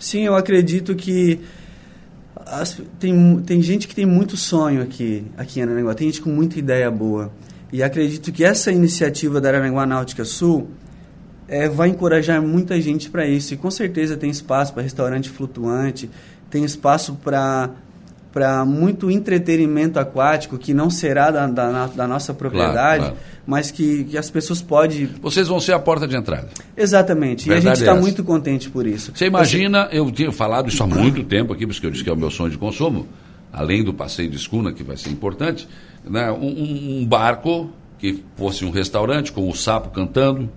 Sim, 0.00 0.22
eu 0.22 0.34
acredito 0.34 0.96
que 0.96 1.38
as, 2.44 2.82
tem, 2.98 3.40
tem 3.46 3.62
gente 3.62 3.86
que 3.86 3.94
tem 3.94 4.04
muito 4.04 4.36
sonho 4.36 4.82
aqui, 4.82 5.24
aqui 5.38 5.60
em 5.60 5.62
Aranaguá. 5.62 5.94
Tem 5.94 6.08
gente 6.08 6.22
com 6.22 6.30
muita 6.30 6.58
ideia 6.58 6.90
boa. 6.90 7.30
E 7.72 7.84
acredito 7.84 8.32
que 8.32 8.42
essa 8.42 8.72
iniciativa 8.72 9.40
da 9.40 9.50
Aranaguá 9.50 9.86
Náutica 9.86 10.24
Sul 10.24 10.70
é, 11.52 11.68
vai 11.68 11.90
encorajar 11.90 12.40
muita 12.40 12.80
gente 12.80 13.10
para 13.10 13.26
isso. 13.26 13.52
E 13.52 13.56
com 13.58 13.70
certeza 13.70 14.16
tem 14.16 14.30
espaço 14.30 14.72
para 14.72 14.82
restaurante 14.82 15.28
flutuante, 15.28 16.08
tem 16.50 16.64
espaço 16.64 17.14
para 17.22 17.70
para 18.32 18.64
muito 18.64 19.10
entretenimento 19.10 19.98
aquático 19.98 20.56
que 20.56 20.72
não 20.72 20.88
será 20.88 21.30
da, 21.30 21.46
da, 21.46 21.86
da 21.88 22.08
nossa 22.08 22.32
propriedade, 22.32 23.00
claro, 23.00 23.16
claro. 23.16 23.16
mas 23.46 23.70
que, 23.70 24.04
que 24.04 24.16
as 24.16 24.30
pessoas 24.30 24.62
podem. 24.62 25.06
Vocês 25.20 25.48
vão 25.48 25.60
ser 25.60 25.74
a 25.74 25.78
porta 25.78 26.08
de 26.08 26.16
entrada. 26.16 26.48
Exatamente. 26.74 27.46
Verdade 27.46 27.66
e 27.66 27.68
a 27.68 27.74
gente 27.74 27.82
está 27.82 27.94
é 27.94 28.00
muito 28.00 28.24
contente 28.24 28.70
por 28.70 28.86
isso. 28.86 29.12
Você 29.14 29.26
imagina, 29.26 29.86
Você... 29.86 29.98
eu 29.98 30.10
tinha 30.10 30.32
falado 30.32 30.70
isso 30.70 30.82
há 30.82 30.86
muito 30.86 31.22
tempo 31.28 31.52
aqui, 31.52 31.66
porque 31.66 31.84
eu 31.84 31.90
disse 31.90 32.02
que 32.02 32.08
é 32.08 32.12
o 32.14 32.16
meu 32.16 32.30
sonho 32.30 32.48
de 32.48 32.56
consumo, 32.56 33.06
além 33.52 33.84
do 33.84 33.92
passeio 33.92 34.30
de 34.30 34.36
escuna, 34.38 34.72
que 34.72 34.82
vai 34.82 34.96
ser 34.96 35.10
importante, 35.10 35.68
né? 36.02 36.32
um, 36.32 37.02
um 37.02 37.06
barco 37.06 37.70
que 37.98 38.24
fosse 38.34 38.64
um 38.64 38.70
restaurante 38.70 39.30
com 39.30 39.46
o 39.46 39.54
sapo 39.54 39.90
cantando, 39.90 40.48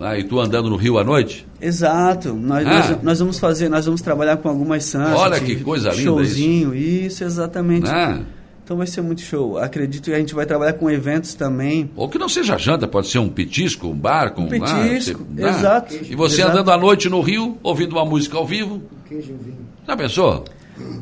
ah, 0.00 0.18
e 0.18 0.24
tu 0.24 0.40
andando 0.40 0.70
no 0.70 0.76
Rio 0.76 0.98
à 0.98 1.04
noite? 1.04 1.46
Exato. 1.60 2.32
Nós, 2.32 2.66
ah. 2.66 2.70
nós, 2.70 3.02
nós, 3.02 3.18
vamos 3.18 3.38
fazer, 3.38 3.68
nós 3.68 3.84
vamos 3.84 4.00
trabalhar 4.00 4.38
com 4.38 4.48
algumas 4.48 4.84
santas. 4.84 5.18
Olha 5.18 5.38
que 5.38 5.56
coisa 5.56 5.90
linda 5.90 6.02
showzinho, 6.02 6.74
isso. 6.74 7.06
isso 7.06 7.24
exatamente. 7.24 7.88
Ah. 7.88 8.20
Então 8.64 8.78
vai 8.78 8.86
ser 8.86 9.02
muito 9.02 9.20
show. 9.20 9.58
Acredito 9.58 10.04
que 10.04 10.12
a 10.12 10.18
gente 10.18 10.34
vai 10.34 10.46
trabalhar 10.46 10.74
com 10.74 10.88
eventos 10.90 11.34
também. 11.34 11.90
Ou 11.96 12.08
que 12.08 12.18
não 12.18 12.28
seja 12.28 12.56
janta, 12.56 12.86
pode 12.86 13.08
ser 13.08 13.18
um 13.18 13.28
petisco, 13.28 13.88
um 13.88 13.94
barco, 13.94 14.40
um, 14.40 14.44
um 14.44 14.48
petisco. 14.48 15.22
Ah, 15.22 15.34
você, 15.34 15.48
exato. 15.48 15.94
E 16.02 16.14
você 16.14 16.36
exato. 16.36 16.52
andando 16.52 16.70
à 16.70 16.78
noite 16.78 17.08
no 17.08 17.20
Rio, 17.20 17.58
ouvindo 17.62 17.92
uma 17.92 18.04
música 18.04 18.38
ao 18.38 18.46
vivo. 18.46 18.80
Queijo 19.08 19.34
vinho. 19.42 19.66
Já 19.86 19.96
pensou? 19.96 20.44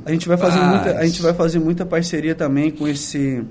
A 0.05 0.11
gente 0.11 0.27
vai 0.27 0.37
fazer 0.37 0.61
muita, 0.61 0.99
a 0.99 1.07
gente 1.07 1.23
vai 1.23 1.35
fazer 1.35 1.59
muita 1.59 1.87
parceria 1.87 2.35
também 2.35 2.71
com 2.71 2.89
esse 2.89 3.45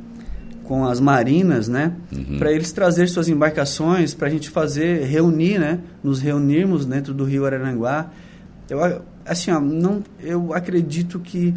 com 0.68 0.86
as 0.86 1.00
marinas, 1.00 1.68
né? 1.68 1.94
Uhum. 2.12 2.38
Para 2.38 2.52
eles 2.52 2.72
trazer 2.72 3.08
suas 3.08 3.30
embarcações, 3.30 4.14
para 4.14 4.28
a 4.28 4.30
gente 4.30 4.50
fazer, 4.50 5.06
reunir, 5.06 5.60
né? 5.60 5.80
Nos 6.04 6.20
reunirmos 6.20 6.86
dentro 6.86 7.14
do 7.14 7.24
Rio 7.24 7.46
Araranguá. 7.46 8.12
Eu, 8.70 9.02
assim, 9.26 9.50
ó, 9.52 9.60
não, 9.60 10.04
eu 10.20 10.54
acredito 10.54 11.20
que 11.20 11.54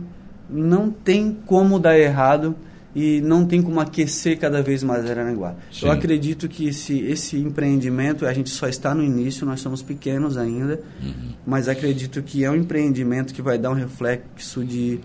não 0.48 0.90
tem 0.90 1.36
como 1.44 1.78
dar 1.78 1.98
errado 1.98 2.54
e 2.94 3.20
não 3.20 3.46
tem 3.46 3.62
como 3.62 3.80
aquecer 3.80 4.38
cada 4.38 4.62
vez 4.62 4.82
mais 4.82 5.08
Araranguá. 5.08 5.54
Sim. 5.72 5.86
Eu 5.86 5.92
acredito 5.92 6.48
que 6.48 6.68
esse, 6.68 6.98
esse 7.00 7.36
empreendimento, 7.38 8.26
a 8.26 8.32
gente 8.32 8.50
só 8.50 8.68
está 8.68 8.94
no 8.94 9.02
início, 9.02 9.46
nós 9.46 9.60
somos 9.60 9.82
pequenos 9.82 10.36
ainda, 10.36 10.80
uhum. 11.02 11.30
mas 11.46 11.68
acredito 11.68 12.22
que 12.22 12.44
é 12.44 12.50
um 12.50 12.56
empreendimento 12.56 13.32
que 13.32 13.42
vai 13.42 13.58
dar 13.58 13.70
um 13.70 13.74
reflexo 13.74 14.64
de 14.64 15.00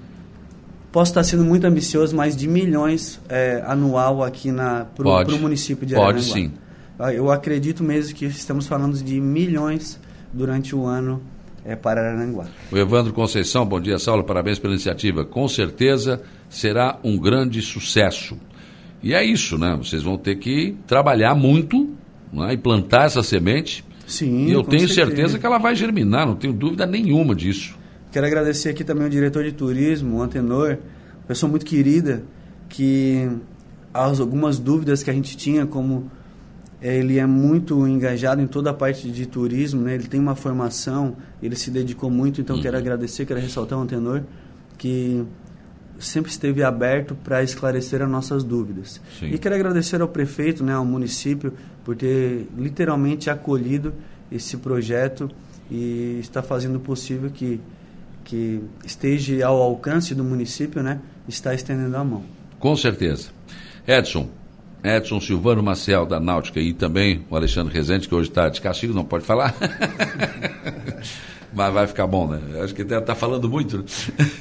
Posso 0.96 1.12
estar 1.12 1.26
sendo 1.26 1.44
muito 1.44 1.68
ambicioso, 1.68 2.16
mas 2.16 2.38
de 2.38 2.48
milhões 2.48 3.20
é, 3.28 3.62
anual 3.68 4.24
aqui 4.24 4.50
para 4.96 5.36
o 5.36 5.40
município 5.42 5.86
de 5.86 5.94
Araranguá. 5.94 6.14
Pode 6.14 6.32
sim. 6.32 6.54
Ah, 6.98 7.14
eu 7.14 7.30
acredito 7.30 7.84
mesmo 7.84 8.16
que 8.16 8.24
estamos 8.28 8.66
falando 8.66 8.96
de 9.04 9.20
milhões 9.20 10.00
durante 10.32 10.74
o 10.74 10.86
ano 10.86 11.22
é, 11.66 11.76
para 11.76 12.00
Araranguá. 12.00 12.46
O 12.72 12.78
Evandro 12.78 13.12
Conceição, 13.12 13.66
bom 13.66 13.82
dia, 13.82 14.00
Saulo, 14.00 14.24
parabéns 14.24 14.58
pela 14.58 14.74
iniciativa. 14.74 15.26
Com 15.26 15.50
certeza 15.50 16.22
será 16.50 16.98
um 17.04 17.18
grande 17.18 17.62
sucesso. 17.62 18.38
E 19.04 19.14
é 19.14 19.22
isso, 19.22 19.58
né? 19.58 19.76
Vocês 19.78 20.02
vão 20.02 20.18
ter 20.18 20.38
que 20.38 20.78
trabalhar 20.88 21.36
muito 21.36 21.90
né? 22.32 22.54
e 22.54 22.58
plantar 22.58 23.08
essa 23.08 23.22
semente. 23.22 23.84
Sim, 24.08 24.46
e 24.46 24.54
eu 24.54 24.64
tenho 24.64 24.88
certeza. 24.88 25.08
certeza 25.08 25.40
que 25.40 25.46
ela 25.46 25.58
vai 25.58 25.76
germinar, 25.76 26.26
não 26.26 26.38
tenho 26.38 26.54
dúvida 26.54 26.86
nenhuma 26.86 27.36
disso. 27.36 27.78
Quero 28.15 28.28
agradecer 28.28 28.69
aqui 28.69 28.86
também 28.86 29.06
o 29.06 29.10
diretor 29.10 29.43
de 29.43 29.51
turismo, 29.51 30.19
o 30.19 30.21
Antenor, 30.21 30.78
pessoa 31.28 31.49
muito 31.49 31.65
querida, 31.65 32.23
que 32.69 33.30
as, 33.93 34.21
algumas 34.21 34.58
dúvidas 34.58 35.04
que 35.04 35.10
a 35.10 35.13
gente 35.13 35.36
tinha, 35.36 35.65
como 35.65 36.10
é, 36.82 36.95
ele 36.95 37.19
é 37.19 37.25
muito 37.25 37.86
engajado 37.86 38.41
em 38.41 38.47
toda 38.47 38.69
a 38.69 38.73
parte 38.73 39.12
de 39.12 39.25
turismo, 39.25 39.82
né? 39.82 39.95
ele 39.95 40.08
tem 40.08 40.17
uma 40.17 40.34
formação, 40.34 41.17
ele 41.43 41.58
se 41.58 41.69
dedicou 41.69 42.10
muito, 42.10 42.39
então 42.39 42.56
uhum. 42.56 42.62
quero 42.62 42.78
agradecer, 42.78 43.25
quero 43.25 43.41
ressaltar 43.41 43.78
o 43.78 43.82
Antenor, 43.82 44.23
que 44.78 45.25
sempre 45.99 46.32
esteve 46.32 46.63
aberto 46.63 47.15
para 47.21 47.43
esclarecer 47.43 48.01
as 48.01 48.10
nossas 48.10 48.45
dúvidas. 48.45 49.01
Sim. 49.19 49.25
E 49.25 49.38
quero 49.38 49.56
agradecer 49.56 50.01
ao 50.01 50.08
prefeito, 50.08 50.63
né, 50.63 50.71
ao 50.71 50.86
município, 50.86 51.51
por 51.84 51.97
ter 51.97 52.47
literalmente 52.58 53.30
acolhido 53.30 53.93
esse 54.32 54.56
projeto 54.56 55.30
e 55.69 56.17
está 56.21 56.41
fazendo 56.41 56.80
possível 56.80 57.30
que, 57.30 57.60
que 58.26 58.62
esteja 58.84 59.46
ao 59.46 59.62
alcance 59.62 60.14
do 60.14 60.24
município, 60.24 60.84
né, 60.84 61.00
está 61.28 61.54
estendendo 61.54 61.96
a 61.96 62.04
mão. 62.04 62.24
Com 62.60 62.76
certeza. 62.76 63.30
Edson, 63.88 64.28
Edson 64.84 65.22
Silvano 65.22 65.64
Maciel, 65.64 66.06
da 66.06 66.20
Náutica, 66.20 66.60
e 66.60 66.74
também 66.74 67.24
o 67.30 67.36
Alexandre 67.36 67.74
Rezende, 67.74 68.08
que 68.10 68.16
hoje 68.16 68.30
está 68.30 68.50
de 68.50 68.60
castigo, 68.60 68.94
não 68.94 69.06
pode 69.06 69.24
falar. 69.24 69.56
Mas 71.56 71.74
vai 71.74 71.88
ficar 71.88 72.06
bom, 72.06 72.28
né? 72.28 72.39
Acho 72.62 72.76
que 72.76 72.82
está 72.82 73.15
falando 73.15 73.50
muito. 73.50 73.78
Né? 73.78 73.86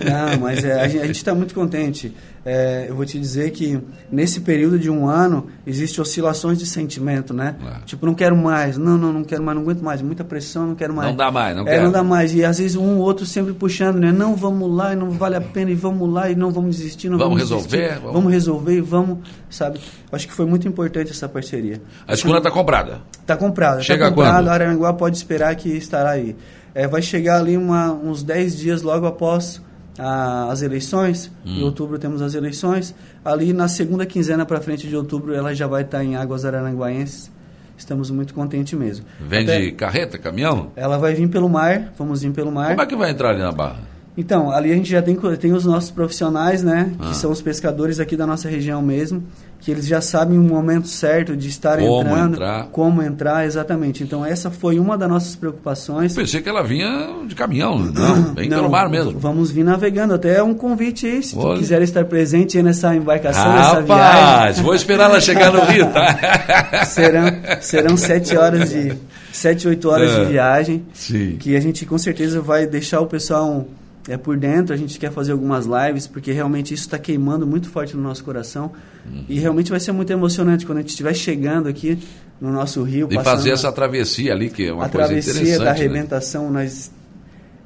Não, 0.05 0.41
mas 0.41 0.65
é, 0.65 0.81
a 0.81 0.89
gente 0.89 1.13
está 1.13 1.33
muito 1.33 1.55
contente. 1.55 2.13
É, 2.45 2.87
eu 2.89 2.95
vou 2.97 3.07
te 3.07 3.19
dizer 3.19 3.53
que 3.53 3.81
nesse 4.11 4.41
período 4.41 4.79
de 4.79 4.91
um 4.91 5.09
ano 5.09 5.47
existem 5.67 6.03
oscilações 6.03 6.59
de 6.59 6.67
sentimento, 6.67 7.33
né? 7.33 7.55
É. 7.65 7.85
Tipo, 7.87 8.05
não 8.05 8.15
quero 8.15 8.37
mais, 8.37 8.77
não, 8.77 8.99
não, 8.99 9.13
não 9.13 9.25
quero 9.25 9.43
mais, 9.43 9.57
não 9.57 9.63
aguento 9.63 9.81
mais, 9.81 10.03
muita 10.03 10.25
pressão, 10.25 10.67
não 10.67 10.75
quero 10.75 10.93
mais. 10.93 11.09
Não 11.09 11.17
dá 11.17 11.31
mais, 11.31 11.57
não 11.57 11.63
é, 11.63 11.71
quero. 11.71 11.85
não 11.85 11.93
dá 11.93 12.03
mais. 12.03 12.35
E 12.35 12.45
às 12.45 12.59
vezes 12.59 12.77
um 12.77 12.99
ou 12.99 13.03
outro 13.03 13.25
sempre 13.25 13.55
puxando, 13.55 13.99
né? 13.99 14.13
Não, 14.13 14.35
vamos 14.35 14.71
lá, 14.75 14.93
e 14.93 14.97
não 14.97 15.11
vale 15.11 15.37
a 15.37 15.41
pena, 15.41 15.71
e 15.71 15.75
vamos 15.75 16.13
lá, 16.13 16.29
e 16.29 16.35
não 16.35 16.51
vamos 16.51 16.77
desistir, 16.77 17.09
não 17.09 17.17
vamos, 17.17 17.39
vamos 17.39 17.63
resolver. 17.63 17.99
Vamos... 18.01 18.13
vamos 18.13 18.33
resolver, 18.33 18.75
e 18.75 18.81
vamos, 18.81 19.19
sabe? 19.49 19.81
Acho 20.13 20.27
que 20.27 20.35
foi 20.35 20.45
muito 20.45 20.67
importante 20.67 21.13
essa 21.13 21.29
parceria. 21.29 21.81
A 22.07 22.13
escola 22.13 22.39
está 22.39 22.51
comprada? 22.51 23.01
Está 23.21 23.37
comprada. 23.37 23.81
Chega 23.83 24.05
tá 24.05 24.11
comprada, 24.11 24.39
quando? 24.39 24.49
A 24.49 24.53
Araranguá 24.53 24.93
pode 24.93 25.17
esperar 25.17 25.55
que 25.55 25.71
estará 25.71 26.11
aí 26.11 26.37
é, 26.75 26.87
vai 26.89 27.01
chegar 27.01 27.39
ali 27.39 27.57
uma, 27.57 27.93
uns 27.93 28.23
10 28.23 28.57
dias 28.57 28.83
logo 28.83 29.07
após 29.07 29.63
a, 29.99 30.51
as 30.51 30.63
eleições. 30.63 31.31
Hum. 31.45 31.61
Em 31.61 31.63
outubro 31.63 31.99
temos 31.99 32.21
as 32.21 32.35
eleições. 32.35 32.95
Ali 33.25 33.53
na 33.53 33.69
segunda 33.69 34.05
quinzena 34.05 34.45
para 34.45 34.61
frente 34.61 34.89
de 34.89 34.97
outubro 34.97 35.35
ela 35.35 35.55
já 35.55 35.67
vai 35.67 35.83
estar 35.83 35.99
tá 35.99 36.05
em 36.05 36.17
Águas 36.17 36.45
Araranguaenses. 36.45 37.33
Estamos 37.77 38.11
muito 38.11 38.35
contentes 38.35 38.79
mesmo. 38.79 39.05
Vem 39.21 39.45
de 39.45 39.73
carreta, 39.73 40.17
caminhão? 40.17 40.71
Ela 40.77 40.97
vai 40.97 41.13
vir 41.13 41.29
pelo 41.29 41.49
mar, 41.49 41.93
vamos 41.99 42.23
vir 42.23 42.33
pelo 42.33 42.53
mar. 42.53 42.71
Como 42.71 42.83
é 42.83 42.87
que 42.87 42.97
vai 42.97 43.11
entrar 43.11 43.31
ali 43.31 43.41
na 43.41 43.51
barra? 43.51 43.94
Então, 44.17 44.51
ali 44.53 44.71
a 44.71 44.75
gente 44.77 44.89
já 44.89 45.03
tem, 45.03 45.17
tem 45.41 45.53
os 45.53 45.65
nossos 45.65 45.91
profissionais, 45.91 46.63
né? 46.63 46.93
Ah. 47.01 47.09
Que 47.09 47.17
são 47.17 47.33
os 47.33 47.43
pescadores 47.43 47.99
aqui 47.99 48.17
da 48.17 48.25
nossa 48.25 48.49
região 48.49 48.81
mesmo, 48.81 49.25
que 49.59 49.73
eles 49.73 49.87
já 49.87 50.01
sabem 50.01 50.39
o 50.39 50.43
momento 50.43 50.87
certo 50.87 51.37
de 51.37 51.49
estar 51.49 51.79
como 51.79 52.01
entrando, 52.01 52.35
entrar. 52.35 52.67
como 52.67 53.03
entrar, 53.03 53.45
exatamente. 53.45 54.05
Então, 54.05 54.25
essa 54.25 54.53
foi 54.53 54.79
uma 54.79 54.97
das 54.97 55.09
nossas 55.09 55.35
preocupações. 55.35 56.17
Eu 56.17 56.23
pensei 56.23 56.41
que 56.41 56.49
ela 56.49 56.63
vinha 56.63 57.25
de 57.27 57.35
caminhão, 57.35 57.77
não, 57.79 58.35
vem 58.35 58.49
não, 58.49 58.59
pelo 58.59 58.71
mar 58.71 58.89
mesmo. 58.89 59.19
Vamos 59.19 59.51
vir 59.51 59.65
navegando, 59.65 60.15
até 60.15 60.41
um 60.41 60.55
convite 60.55 61.07
aí, 61.07 61.21
se 61.21 61.37
Olha. 61.37 61.55
tu 61.55 61.59
quiser 61.59 61.83
estar 61.83 62.05
presente 62.05 62.63
nessa 62.63 62.95
embarcação, 62.95 63.43
Rapaz, 63.43 63.67
nessa 63.67 63.83
viagem. 63.83 64.63
vou 64.63 64.75
esperar 64.77 65.11
ela 65.11 65.21
chegar 65.21 65.53
no 65.53 65.65
Rio, 65.65 65.89
tá? 65.89 66.85
serão, 66.87 67.25
serão 67.61 67.97
sete 67.97 68.37
horas 68.37 68.71
de... 68.71 68.95
Sete, 69.33 69.67
oito 69.67 69.91
horas 69.91 70.13
é, 70.13 70.21
de 70.21 70.31
viagem. 70.31 70.85
Sim. 70.93 71.37
Que 71.41 71.57
a 71.57 71.61
gente 71.61 71.85
com 71.85 71.99
certeza 71.99 72.41
vai 72.41 72.65
deixar 72.65 73.01
o 73.01 73.07
pessoal... 73.07 73.51
Um, 73.51 73.84
é 74.09 74.17
por 74.17 74.37
dentro, 74.37 74.75
a 74.75 74.77
gente 74.77 74.99
quer 74.99 75.11
fazer 75.11 75.33
algumas 75.33 75.67
lives, 75.67 76.07
porque 76.07 76.31
realmente 76.31 76.75
isso 76.75 76.85
está 76.85 76.99
queimando 76.99 77.47
muito 77.47 77.69
forte 77.69 77.97
no 77.97 78.03
nosso 78.03 78.23
coração. 78.23 78.73
Uhum. 79.07 79.25
E 79.29 79.39
realmente 79.39 79.71
vai 79.71 79.81
ser 79.81 79.93
muito 79.93 80.13
emocionante 80.13 80.67
quando 80.67 80.79
a 80.79 80.81
gente 80.83 80.91
estiver 80.91 81.15
chegando 81.15 81.69
aqui 81.69 81.99
no 82.41 82.53
nosso 82.53 82.83
rio. 82.83 83.09
E 83.11 83.23
fazer 83.23 83.51
essa 83.51 83.73
travessia 83.73 84.33
ali, 84.33 84.51
que 84.51 84.67
é 84.67 84.73
uma 84.73 84.89
coisa 84.89 85.07
interessante. 85.13 85.31
A 85.31 85.33
travessia 85.33 85.59
da 85.59 85.65
né? 85.65 85.71
arrebentação, 85.71 86.51
né? 86.51 86.63
nós 86.63 86.91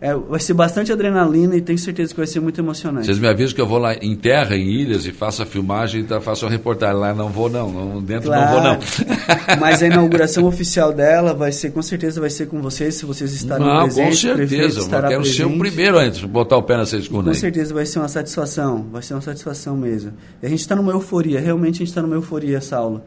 é, 0.00 0.14
vai 0.14 0.38
ser 0.38 0.54
bastante 0.54 0.92
adrenalina 0.92 1.56
e 1.56 1.60
tenho 1.60 1.78
certeza 1.78 2.12
que 2.12 2.18
vai 2.18 2.26
ser 2.26 2.38
muito 2.38 2.60
emocionante. 2.60 3.06
Vocês 3.06 3.18
me 3.18 3.26
avisam 3.26 3.52
que 3.52 3.60
eu 3.60 3.66
vou 3.66 3.78
lá 3.78 3.94
em 3.94 4.14
terra, 4.14 4.56
em 4.56 4.62
ilhas, 4.62 5.04
e 5.06 5.12
faço 5.12 5.42
a 5.42 5.46
filmagem 5.46 6.06
e 6.08 6.20
faço 6.20 6.46
a 6.46 6.48
reportagem. 6.48 6.96
Lá 6.96 7.12
não 7.12 7.28
vou 7.28 7.50
não, 7.50 7.72
não 7.72 8.00
dentro 8.00 8.28
claro, 8.28 8.44
não 8.44 8.52
vou 8.52 8.62
não. 8.62 8.78
Mas 9.58 9.82
a 9.82 9.86
inauguração 9.86 10.44
oficial 10.44 10.92
dela 10.92 11.34
vai 11.34 11.50
ser, 11.50 11.72
com 11.72 11.82
certeza 11.82 12.20
vai 12.20 12.30
ser 12.30 12.46
com 12.46 12.62
vocês, 12.62 12.94
se 12.94 13.04
vocês 13.04 13.32
estarem 13.32 13.66
não, 13.66 13.82
presentes. 13.82 14.22
Com 14.22 14.36
certeza, 14.36 14.80
eu 14.80 14.88
quero 14.88 15.06
presente. 15.08 15.36
ser 15.36 15.44
o 15.46 15.58
primeiro 15.58 15.98
antes 15.98 16.20
de 16.20 16.28
botar 16.28 16.56
o 16.56 16.62
pé 16.62 16.76
nessa 16.76 16.96
escuna 16.96 17.24
Com 17.24 17.30
aí. 17.30 17.34
certeza 17.34 17.74
vai 17.74 17.84
ser 17.84 17.98
uma 17.98 18.08
satisfação, 18.08 18.86
vai 18.92 19.02
ser 19.02 19.14
uma 19.14 19.20
satisfação 19.20 19.76
mesmo. 19.76 20.12
E 20.40 20.46
a 20.46 20.48
gente 20.48 20.60
está 20.60 20.76
numa 20.76 20.92
euforia, 20.92 21.40
realmente 21.40 21.76
a 21.76 21.78
gente 21.78 21.88
está 21.88 22.02
numa 22.02 22.14
euforia, 22.14 22.60
Saulo. 22.60 23.02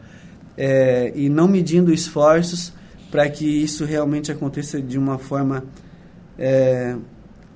É, 0.58 1.14
e 1.16 1.30
não 1.30 1.48
medindo 1.48 1.94
esforços 1.94 2.74
para 3.10 3.30
que 3.30 3.46
isso 3.46 3.86
realmente 3.86 4.30
aconteça 4.30 4.82
de 4.82 4.98
uma 4.98 5.18
forma 5.18 5.64
é, 6.38 6.96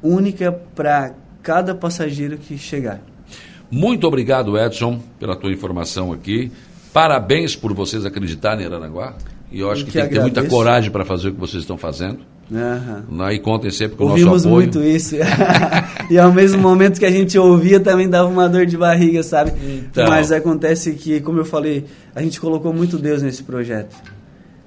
única 0.02 0.52
para 0.52 1.14
cada 1.42 1.76
passageiro 1.76 2.38
que 2.38 2.58
chegar. 2.58 3.02
Muito 3.70 4.08
obrigado, 4.08 4.58
Edson, 4.58 5.00
pela 5.20 5.36
tua 5.36 5.52
informação 5.52 6.14
aqui. 6.14 6.52
Parabéns 6.94 7.56
por 7.56 7.74
vocês 7.74 8.06
acreditarem 8.06 8.64
em 8.64 8.68
Aranaguá. 8.68 9.16
E 9.52 9.60
eu 9.60 9.72
acho 9.72 9.82
eu 9.82 9.86
que, 9.86 9.92
que, 9.92 10.00
tem 10.00 10.08
que 10.08 10.16
ter 10.16 10.22
muita 10.22 10.44
coragem 10.46 10.92
para 10.92 11.06
fazer 11.06 11.30
o 11.30 11.34
que 11.34 11.40
vocês 11.40 11.64
estão 11.64 11.78
fazendo. 11.78 12.20
Uhum. 12.50 13.32
E 13.32 13.40
contem 13.40 13.72
sempre 13.72 13.98
com 13.98 14.06
o 14.06 14.10
Ouvimos 14.10 14.32
nosso 14.32 14.48
apoio. 14.48 14.64
muito 14.64 14.84
isso. 14.84 15.16
e 16.10 16.18
ao 16.18 16.32
mesmo 16.32 16.62
momento 16.62 17.00
que 17.00 17.06
a 17.06 17.12
gente 17.12 17.38
ouvia, 17.38 17.80
também 17.80 18.08
dava 18.08 18.30
uma 18.30 18.48
dor 18.48 18.66
de 18.66 18.78
barriga, 18.78 19.24
sabe? 19.24 19.52
Então. 19.62 20.08
Mas 20.08 20.32
acontece 20.32 20.94
que, 20.94 21.20
como 21.22 21.40
eu 21.40 21.46
falei, 21.46 21.86
a 22.14 22.22
gente 22.22 22.40
colocou 22.40 22.72
muito 22.72 22.98
Deus 22.98 23.24
nesse 23.24 23.44
projeto. 23.44 23.96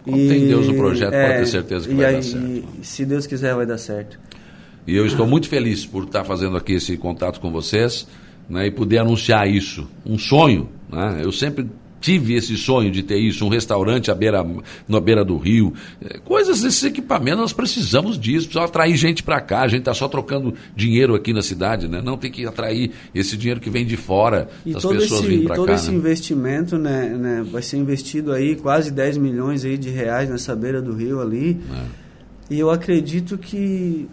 Quando 0.09 0.21
e, 0.21 0.29
tem 0.29 0.47
Deus 0.47 0.67
no 0.67 0.75
projeto, 0.75 1.13
é, 1.13 1.27
pode 1.27 1.39
ter 1.41 1.47
certeza 1.47 1.89
que 1.89 1.95
vai 1.95 2.07
aí, 2.07 2.15
dar 2.15 2.23
certo. 2.23 2.47
E, 2.81 2.87
se 2.87 3.05
Deus 3.05 3.27
quiser, 3.27 3.55
vai 3.55 3.67
dar 3.67 3.79
certo. 3.79 4.19
E 4.87 4.97
eu 4.97 5.05
estou 5.05 5.27
muito 5.27 5.49
feliz 5.49 5.85
por 5.85 6.05
estar 6.05 6.25
fazendo 6.25 6.57
aqui 6.57 6.73
esse 6.73 6.97
contato 6.97 7.41
com 7.41 7.53
vocês 7.53 8.09
né, 8.49 8.67
e 8.67 8.71
poder 8.71 8.99
anunciar 8.99 9.47
isso. 9.47 9.87
Um 10.07 10.19
sonho. 10.19 10.71
Né? 10.91 11.21
Eu 11.23 11.31
sempre 11.31 11.69
tive 12.01 12.35
esse 12.35 12.57
sonho 12.57 12.91
de 12.91 13.03
ter 13.03 13.19
isso, 13.19 13.45
um 13.45 13.49
restaurante 13.49 14.11
à 14.11 14.15
beira, 14.15 14.45
na 14.87 15.01
beira 15.01 15.25
do 15.25 15.37
rio. 15.37 15.73
É, 16.01 16.19
coisas 16.19 16.63
desses 16.63 16.83
equipamentos, 16.85 17.41
nós 17.41 17.53
precisamos 17.53 18.19
disso, 18.19 18.47
precisamos 18.47 18.71
atrair 18.71 18.97
gente 18.97 19.23
para 19.23 19.41
cá. 19.41 19.63
A 19.63 19.69
gente 19.69 19.81
está 19.81 19.95
só 19.95 20.09
trocando 20.09 20.55
dinheiro 20.75 21.15
aqui 21.15 21.33
na 21.33 21.43
cidade, 21.43 21.89
né? 21.89 22.01
não 22.03 22.17
tem 22.17 22.31
que 22.31 22.47
atrair 22.47 22.93
esse 23.15 23.37
dinheiro 23.37 23.61
que 23.61 23.71
vem 23.71 23.85
de 23.85 23.97
fora, 23.97 24.49
e 24.65 24.75
as 24.75 24.83
todo 24.83 24.99
pessoas 24.99 25.21
esse, 25.21 25.29
virem 25.29 25.45
para 25.45 25.57
cá. 25.57 25.63
E 25.63 25.67
todo 25.67 25.75
esse 25.75 25.91
né? 25.91 25.97
investimento 25.97 26.79
né, 26.79 27.09
né, 27.09 27.47
vai 27.51 27.63
ser 27.63 27.77
investido 27.77 28.33
aí 28.33 28.57
quase 28.57 28.91
10 28.91 29.19
milhões 29.19 29.65
aí 29.65 29.77
de 29.77 29.91
reais 29.91 30.29
nessa 30.29 30.55
beira 30.55 30.81
do 30.81 30.95
rio 30.95 31.21
ali. 31.21 31.59
É. 31.73 32.09
E 32.55 32.59
eu 32.59 32.71
acredito 32.71 33.37
que 33.37 34.09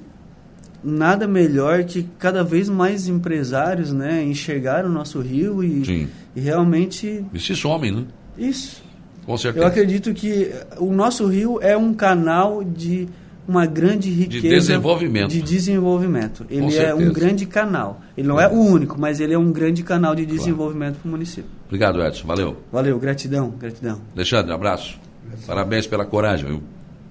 nada 0.85 1.27
melhor 1.27 1.83
que 1.83 2.03
cada 2.19 2.43
vez 2.43 2.69
mais 2.69 3.07
empresários 3.07 3.91
né, 3.91 4.23
enxergar 4.23 4.85
o 4.85 4.89
nosso 4.89 5.19
rio 5.19 5.63
e, 5.63 6.07
e 6.35 6.39
realmente. 6.39 7.25
E 7.33 7.39
se 7.39 7.55
somem, 7.55 7.91
né? 7.91 8.03
Isso. 8.37 8.83
Com 9.25 9.35
certeza. 9.37 9.65
Eu 9.65 9.67
acredito 9.67 10.13
que 10.13 10.51
o 10.77 10.93
nosso 10.93 11.25
rio 11.25 11.59
é 11.61 11.75
um 11.75 11.93
canal 11.93 12.63
de 12.63 13.07
uma 13.47 13.65
grande 13.65 14.09
riqueza 14.09 14.41
de 14.41 14.49
desenvolvimento. 14.49 15.31
De 15.31 15.41
desenvolvimento. 15.41 16.45
Ele 16.49 16.75
é 16.75 16.93
um 16.93 17.11
grande 17.11 17.45
canal. 17.45 18.01
Ele 18.17 18.27
não 18.27 18.39
é. 18.39 18.45
é. 18.45 18.47
o 18.47 18.53
único, 18.53 18.99
mas 18.99 19.19
ele 19.19 19.33
é 19.33 19.37
um 19.37 19.51
grande 19.51 19.83
canal 19.83 20.15
de 20.15 20.25
desenvolvimento 20.25 20.93
claro. 20.93 21.01
para 21.01 21.07
o 21.07 21.11
município. 21.11 21.49
Obrigado, 21.65 22.03
Edson. 22.03 22.27
Valeu. 22.27 22.57
Valeu, 22.71 22.99
gratidão, 22.99 23.49
gratidão. 23.49 24.01
Alexandre, 24.15 24.51
abraço. 24.53 24.99
Parabéns 25.45 25.87
pela 25.87 26.05
coragem, 26.05 26.47
viu? 26.47 26.63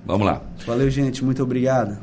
Vamos 0.07 0.27
lá. 0.27 0.43
Valeu, 0.67 0.91
gente. 0.91 1.25
Muito 1.25 1.43
obrigado. 1.43 1.99